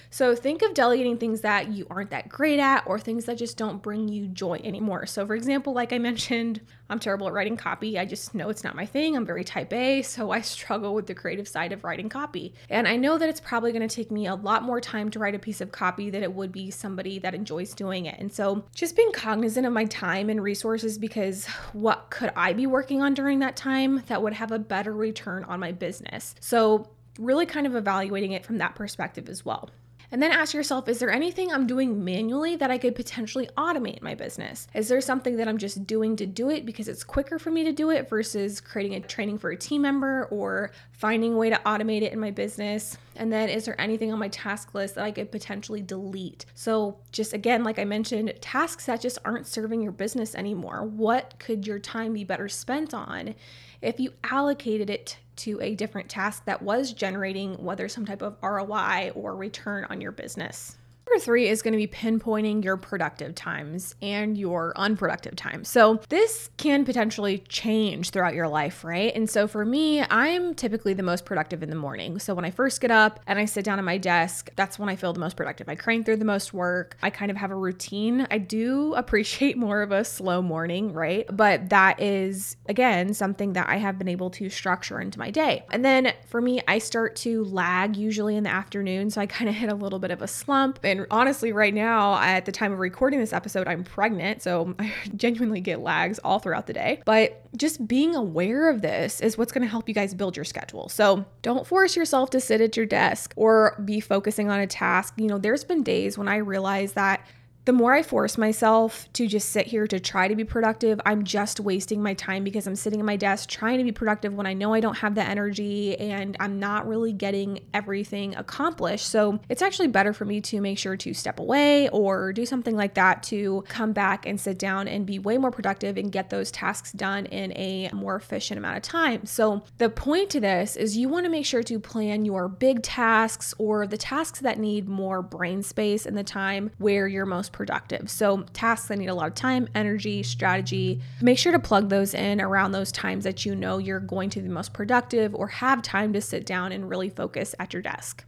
So 0.09 0.35
think 0.35 0.61
of 0.61 0.73
delegating 0.73 1.17
things 1.17 1.41
that 1.41 1.69
you 1.69 1.85
aren't 1.89 2.11
that 2.11 2.29
great 2.29 2.59
at 2.59 2.83
or 2.85 2.99
things 2.99 3.25
that 3.25 3.37
just 3.37 3.57
don't 3.57 3.81
bring 3.81 4.07
you 4.07 4.27
joy 4.27 4.59
anymore. 4.63 5.05
So, 5.05 5.25
for 5.25 5.35
example, 5.35 5.73
like 5.73 5.93
I 5.93 5.97
mentioned, 5.97 6.61
I'm 6.89 6.99
terrible 6.99 7.27
at 7.27 7.33
writing 7.33 7.55
copy. 7.55 7.99
I 7.99 8.05
just 8.05 8.33
know 8.33 8.49
it's 8.49 8.63
not 8.63 8.75
my 8.75 8.85
thing. 8.85 9.15
I'm 9.15 9.25
very 9.25 9.43
type 9.43 9.71
A, 9.73 10.01
so 10.01 10.31
I 10.31 10.41
struggle 10.41 10.95
with 10.95 11.05
the 11.05 11.13
creative 11.13 11.47
side 11.47 11.71
of 11.71 11.83
writing 11.83 12.09
copy. 12.09 12.55
And 12.69 12.87
I 12.87 12.95
know 12.95 13.17
that 13.17 13.29
it's 13.29 13.39
probably 13.39 13.71
going 13.71 13.87
to 13.87 13.95
take 13.95 14.09
me 14.09 14.25
a 14.25 14.33
lot 14.33 14.63
more 14.63 14.81
time 14.81 15.11
to 15.11 15.19
write 15.19 15.35
a 15.35 15.39
piece 15.39 15.61
of 15.61 15.71
copy 15.71 16.09
than 16.09 16.23
it 16.23 16.33
would 16.33 16.51
be 16.51 16.71
somebody 16.71 17.19
that 17.19 17.35
enjoys 17.35 17.75
doing 17.75 18.05
it. 18.05 18.15
And 18.19 18.31
so, 18.31 18.63
just 18.73 18.95
being 18.95 19.11
cognizant 19.11 19.67
of 19.67 19.73
my 19.73 19.85
time 19.85 20.29
and 20.29 20.41
resources 20.41 20.97
because 20.97 21.45
what 21.73 22.09
could 22.09 22.31
I 22.35 22.53
be 22.53 22.65
working 22.65 23.01
on 23.01 23.13
during 23.13 23.39
that 23.39 23.55
time 23.55 24.03
that 24.07 24.23
would 24.23 24.33
have 24.33 24.51
a 24.51 24.59
better 24.59 24.93
return 24.93 25.43
on 25.43 25.59
my 25.59 25.71
business? 25.71 26.33
So, 26.39 26.89
really 27.19 27.45
kind 27.45 27.67
of 27.67 27.75
evaluating 27.75 28.31
it 28.31 28.45
from 28.45 28.57
that 28.57 28.75
perspective 28.75 29.29
as 29.29 29.45
well. 29.45 29.69
And 30.11 30.23
then 30.23 30.31
ask 30.31 30.53
yourself, 30.53 30.89
is 30.89 30.97
there 30.97 31.11
anything 31.11 31.51
I'm 31.51 31.67
doing 31.67 32.03
manually 32.03 32.55
that 32.55 32.71
I 32.71 32.79
could 32.79 32.95
potentially 32.95 33.47
automate 33.57 33.97
in 33.97 34.03
my 34.03 34.15
business? 34.15 34.67
Is 34.73 34.87
there 34.87 35.01
something 35.01 35.37
that 35.37 35.47
I'm 35.47 35.59
just 35.59 35.85
doing 35.85 36.15
to 36.15 36.25
do 36.25 36.49
it 36.49 36.65
because 36.65 36.87
it's 36.87 37.03
quicker 37.03 37.37
for 37.37 37.51
me 37.51 37.63
to 37.65 37.71
do 37.71 37.91
it 37.91 38.09
versus 38.09 38.59
creating 38.59 38.95
a 38.95 39.01
training 39.01 39.37
for 39.37 39.51
a 39.51 39.57
team 39.57 39.83
member 39.83 40.25
or 40.31 40.71
finding 40.93 41.33
a 41.33 41.37
way 41.37 41.51
to 41.51 41.61
automate 41.63 42.01
it 42.01 42.11
in 42.11 42.19
my 42.19 42.31
business? 42.31 42.97
And 43.17 43.31
then 43.31 43.49
is 43.49 43.65
there 43.65 43.79
anything 43.79 44.11
on 44.11 44.17
my 44.17 44.29
task 44.29 44.73
list 44.73 44.95
that 44.95 45.03
I 45.03 45.11
could 45.11 45.31
potentially 45.31 45.81
delete? 45.81 46.45
So, 46.55 46.97
just 47.11 47.33
again, 47.33 47.63
like 47.63 47.77
I 47.77 47.85
mentioned, 47.85 48.33
tasks 48.41 48.87
that 48.87 49.01
just 49.01 49.19
aren't 49.25 49.45
serving 49.45 49.81
your 49.83 49.91
business 49.91 50.33
anymore. 50.33 50.85
What 50.85 51.35
could 51.37 51.67
your 51.67 51.79
time 51.79 52.13
be 52.13 52.23
better 52.23 52.49
spent 52.49 52.93
on 52.95 53.35
if 53.81 53.99
you 53.99 54.13
allocated 54.23 54.89
it 54.89 55.17
to 55.39 55.59
a 55.61 55.75
different 55.75 56.09
task 56.09 56.45
that 56.45 56.61
was 56.61 56.93
generating 56.93 57.53
whether 57.63 57.87
some 57.87 58.05
type 58.05 58.21
of 58.21 58.37
ROI 58.41 59.11
or 59.13 59.35
return 59.35 59.85
on 59.89 60.01
your 60.01 60.11
business. 60.11 60.78
Number 61.09 61.23
three 61.23 61.49
is 61.49 61.63
going 61.63 61.71
to 61.71 61.77
be 61.77 61.87
pinpointing 61.87 62.63
your 62.63 62.77
productive 62.77 63.33
times 63.33 63.95
and 63.99 64.37
your 64.37 64.73
unproductive 64.75 65.35
times. 65.35 65.67
So, 65.67 65.99
this 66.09 66.51
can 66.57 66.85
potentially 66.85 67.39
change 67.49 68.11
throughout 68.11 68.35
your 68.35 68.47
life, 68.47 68.83
right? 68.83 69.11
And 69.15 69.27
so, 69.27 69.47
for 69.47 69.65
me, 69.65 70.03
I'm 70.03 70.53
typically 70.53 70.93
the 70.93 71.01
most 71.01 71.25
productive 71.25 71.63
in 71.63 71.71
the 71.71 71.75
morning. 71.75 72.19
So, 72.19 72.35
when 72.35 72.45
I 72.45 72.51
first 72.51 72.79
get 72.79 72.91
up 72.91 73.21
and 73.25 73.39
I 73.39 73.45
sit 73.45 73.65
down 73.65 73.79
at 73.79 73.85
my 73.85 73.97
desk, 73.97 74.51
that's 74.55 74.77
when 74.77 74.87
I 74.87 74.95
feel 74.95 75.11
the 75.11 75.19
most 75.19 75.35
productive. 75.35 75.67
I 75.67 75.73
crank 75.73 76.05
through 76.05 76.17
the 76.17 76.25
most 76.25 76.53
work. 76.53 76.95
I 77.01 77.09
kind 77.09 77.31
of 77.31 77.37
have 77.37 77.49
a 77.49 77.55
routine. 77.55 78.27
I 78.29 78.37
do 78.37 78.93
appreciate 78.97 79.57
more 79.57 79.81
of 79.81 79.91
a 79.91 80.05
slow 80.05 80.43
morning, 80.43 80.93
right? 80.93 81.25
But 81.31 81.69
that 81.69 81.99
is, 81.99 82.55
again, 82.67 83.15
something 83.15 83.53
that 83.53 83.67
I 83.67 83.77
have 83.77 83.97
been 83.97 84.09
able 84.09 84.29
to 84.31 84.47
structure 84.51 85.01
into 85.01 85.17
my 85.17 85.31
day. 85.31 85.65
And 85.71 85.83
then 85.83 86.13
for 86.27 86.39
me, 86.39 86.61
I 86.67 86.77
start 86.77 87.15
to 87.17 87.45
lag 87.45 87.95
usually 87.95 88.35
in 88.35 88.43
the 88.43 88.51
afternoon. 88.51 89.09
So, 89.09 89.21
I 89.21 89.25
kind 89.25 89.49
of 89.49 89.55
hit 89.55 89.71
a 89.71 89.75
little 89.75 89.97
bit 89.97 90.11
of 90.11 90.21
a 90.21 90.27
slump. 90.27 90.77
And 90.83 90.98
and 90.99 91.07
honestly, 91.11 91.51
right 91.51 91.73
now, 91.73 92.19
at 92.19 92.45
the 92.45 92.51
time 92.51 92.73
of 92.73 92.79
recording 92.79 93.19
this 93.19 93.33
episode, 93.33 93.67
I'm 93.67 93.83
pregnant. 93.83 94.41
So 94.41 94.75
I 94.79 94.93
genuinely 95.15 95.61
get 95.61 95.79
lags 95.79 96.19
all 96.19 96.39
throughout 96.39 96.67
the 96.67 96.73
day. 96.73 97.01
But 97.05 97.41
just 97.57 97.87
being 97.87 98.15
aware 98.15 98.69
of 98.69 98.81
this 98.81 99.21
is 99.21 99.37
what's 99.37 99.51
going 99.51 99.61
to 99.63 99.67
help 99.67 99.87
you 99.87 99.95
guys 99.95 100.13
build 100.13 100.35
your 100.35 100.45
schedule. 100.45 100.89
So 100.89 101.25
don't 101.41 101.65
force 101.65 101.95
yourself 101.95 102.29
to 102.31 102.41
sit 102.41 102.61
at 102.61 102.75
your 102.75 102.85
desk 102.85 103.33
or 103.35 103.81
be 103.85 103.99
focusing 103.99 104.49
on 104.49 104.59
a 104.59 104.67
task. 104.67 105.13
You 105.17 105.27
know, 105.27 105.37
there's 105.37 105.63
been 105.63 105.83
days 105.83 106.17
when 106.17 106.27
I 106.27 106.37
realized 106.37 106.95
that 106.95 107.25
the 107.69 107.73
more 107.73 107.93
I 107.93 108.01
force 108.01 108.35
myself 108.35 109.07
to 109.13 109.27
just 109.27 109.49
sit 109.49 109.67
here 109.67 109.85
to 109.85 109.99
try 109.99 110.27
to 110.27 110.35
be 110.35 110.43
productive, 110.43 110.99
I'm 111.05 111.23
just 111.23 111.59
wasting 111.59 112.01
my 112.01 112.15
time 112.15 112.43
because 112.43 112.65
I'm 112.65 112.75
sitting 112.75 112.99
at 112.99 113.05
my 113.05 113.15
desk 113.15 113.47
trying 113.47 113.77
to 113.77 113.83
be 113.83 113.91
productive 113.91 114.33
when 114.33 114.47
I 114.47 114.53
know 114.53 114.73
I 114.73 114.79
don't 114.79 114.97
have 114.97 115.13
the 115.13 115.21
energy 115.21 115.95
and 115.99 116.35
I'm 116.39 116.57
not 116.57 116.87
really 116.87 117.13
getting 117.13 117.59
everything 117.71 118.35
accomplished. 118.35 119.05
So 119.05 119.39
it's 119.49 119.61
actually 119.61 119.89
better 119.89 120.13
for 120.13 120.25
me 120.25 120.41
to 120.41 120.59
make 120.61 120.79
sure 120.79 120.97
to 120.97 121.13
step 121.13 121.39
away 121.39 121.89
or 121.89 122.33
do 122.33 122.43
something 122.43 122.75
like 122.75 122.95
that 122.95 123.21
to 123.25 123.63
come 123.67 123.93
back 123.93 124.25
and 124.25 124.41
sit 124.41 124.57
down 124.57 124.87
and 124.87 125.05
be 125.05 125.19
way 125.19 125.37
more 125.37 125.51
productive 125.51 125.95
and 125.95 126.11
get 126.11 126.31
those 126.31 126.49
tasks 126.49 126.91
done 126.91 127.27
in 127.27 127.55
a 127.55 127.91
more 127.93 128.15
efficient 128.15 128.57
amount 128.57 128.77
of 128.77 128.81
time. 128.81 129.27
So 129.27 129.61
the 129.77 129.91
point 129.91 130.31
to 130.31 130.39
this 130.39 130.75
is 130.75 130.97
you 130.97 131.07
want 131.07 131.25
to 131.25 131.29
make 131.29 131.45
sure 131.45 131.61
to 131.61 131.79
plan 131.79 132.25
your 132.25 132.47
big 132.47 132.81
tasks 132.81 133.53
or 133.59 133.85
the 133.85 133.95
tasks 133.95 134.39
that 134.39 134.57
need 134.57 134.89
more 134.89 135.21
brain 135.21 135.61
space 135.61 136.07
and 136.07 136.17
the 136.17 136.23
time 136.23 136.71
where 136.79 137.07
you're 137.07 137.27
most 137.27 137.53
productive. 137.59 138.09
So 138.09 138.45
tasks 138.53 138.87
that 138.87 138.99
need 138.99 139.07
a 139.07 139.13
lot 139.13 139.27
of 139.27 139.35
time, 139.35 139.67
energy, 139.75 140.23
strategy, 140.23 141.01
make 141.21 141.37
sure 141.37 141.51
to 141.51 141.59
plug 141.59 141.89
those 141.89 142.13
in 142.13 142.39
around 142.39 142.71
those 142.71 142.89
times 142.89 143.25
that 143.25 143.45
you 143.45 143.53
know 143.53 143.79
you're 143.79 143.99
going 143.99 144.29
to 144.29 144.39
be 144.39 144.47
most 144.47 144.71
productive 144.71 145.35
or 145.35 145.47
have 145.47 145.81
time 145.81 146.13
to 146.13 146.21
sit 146.21 146.45
down 146.45 146.71
and 146.71 146.89
really 146.89 147.09
focus 147.09 147.53
at 147.59 147.73
your 147.73 147.81
desk. 147.81 148.23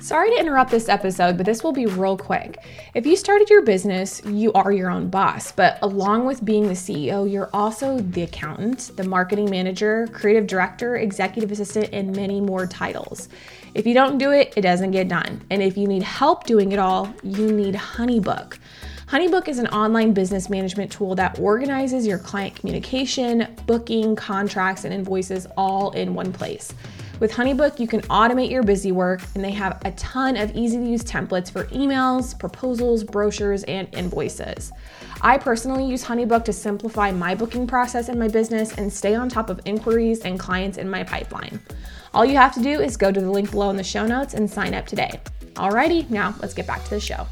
Sorry 0.00 0.30
to 0.30 0.38
interrupt 0.38 0.70
this 0.70 0.88
episode, 0.88 1.36
but 1.36 1.44
this 1.44 1.62
will 1.62 1.72
be 1.72 1.84
real 1.84 2.16
quick. 2.16 2.56
If 2.94 3.04
you 3.04 3.16
started 3.16 3.50
your 3.50 3.62
business, 3.62 4.22
you 4.24 4.50
are 4.54 4.72
your 4.72 4.88
own 4.88 5.10
boss, 5.10 5.52
but 5.52 5.78
along 5.82 6.24
with 6.24 6.42
being 6.42 6.68
the 6.68 6.74
CEO, 6.74 7.30
you're 7.30 7.50
also 7.52 7.98
the 7.98 8.22
accountant, 8.22 8.92
the 8.96 9.04
marketing 9.04 9.50
manager, 9.50 10.06
creative 10.12 10.46
director, 10.46 10.96
executive 10.96 11.50
assistant, 11.50 11.90
and 11.92 12.16
many 12.16 12.40
more 12.40 12.66
titles. 12.66 13.28
If 13.76 13.86
you 13.86 13.92
don't 13.92 14.16
do 14.16 14.30
it, 14.30 14.54
it 14.56 14.62
doesn't 14.62 14.92
get 14.92 15.06
done. 15.06 15.42
And 15.50 15.62
if 15.62 15.76
you 15.76 15.86
need 15.86 16.02
help 16.02 16.44
doing 16.44 16.72
it 16.72 16.78
all, 16.78 17.14
you 17.22 17.52
need 17.52 17.74
Honeybook. 17.74 18.56
Honeybook 19.08 19.48
is 19.48 19.58
an 19.58 19.66
online 19.66 20.14
business 20.14 20.48
management 20.48 20.90
tool 20.90 21.14
that 21.16 21.38
organizes 21.38 22.06
your 22.06 22.16
client 22.16 22.56
communication, 22.56 23.54
booking, 23.66 24.16
contracts, 24.16 24.84
and 24.84 24.94
invoices 24.94 25.46
all 25.58 25.90
in 25.90 26.14
one 26.14 26.32
place. 26.32 26.72
With 27.20 27.30
Honeybook, 27.30 27.78
you 27.78 27.86
can 27.86 28.00
automate 28.02 28.50
your 28.50 28.62
busy 28.62 28.92
work, 28.92 29.20
and 29.34 29.44
they 29.44 29.50
have 29.50 29.78
a 29.84 29.92
ton 29.92 30.38
of 30.38 30.56
easy 30.56 30.78
to 30.78 30.84
use 30.84 31.04
templates 31.04 31.50
for 31.50 31.64
emails, 31.66 32.38
proposals, 32.38 33.04
brochures, 33.04 33.62
and 33.64 33.94
invoices. 33.94 34.72
I 35.20 35.36
personally 35.36 35.86
use 35.86 36.02
Honeybook 36.02 36.46
to 36.46 36.52
simplify 36.54 37.10
my 37.10 37.34
booking 37.34 37.66
process 37.66 38.08
in 38.08 38.18
my 38.18 38.28
business 38.28 38.72
and 38.72 38.90
stay 38.90 39.14
on 39.14 39.28
top 39.28 39.50
of 39.50 39.60
inquiries 39.66 40.20
and 40.20 40.40
clients 40.40 40.78
in 40.78 40.88
my 40.88 41.04
pipeline. 41.04 41.60
All 42.16 42.24
you 42.24 42.38
have 42.38 42.54
to 42.54 42.62
do 42.62 42.80
is 42.80 42.96
go 42.96 43.12
to 43.12 43.20
the 43.20 43.30
link 43.30 43.50
below 43.50 43.68
in 43.68 43.76
the 43.76 43.84
show 43.84 44.06
notes 44.06 44.32
and 44.32 44.48
sign 44.48 44.72
up 44.72 44.86
today. 44.86 45.20
Alrighty, 45.52 46.08
now 46.08 46.34
let's 46.40 46.54
get 46.54 46.66
back 46.66 46.82
to 46.84 46.88
the 46.88 46.98
show. 46.98 47.26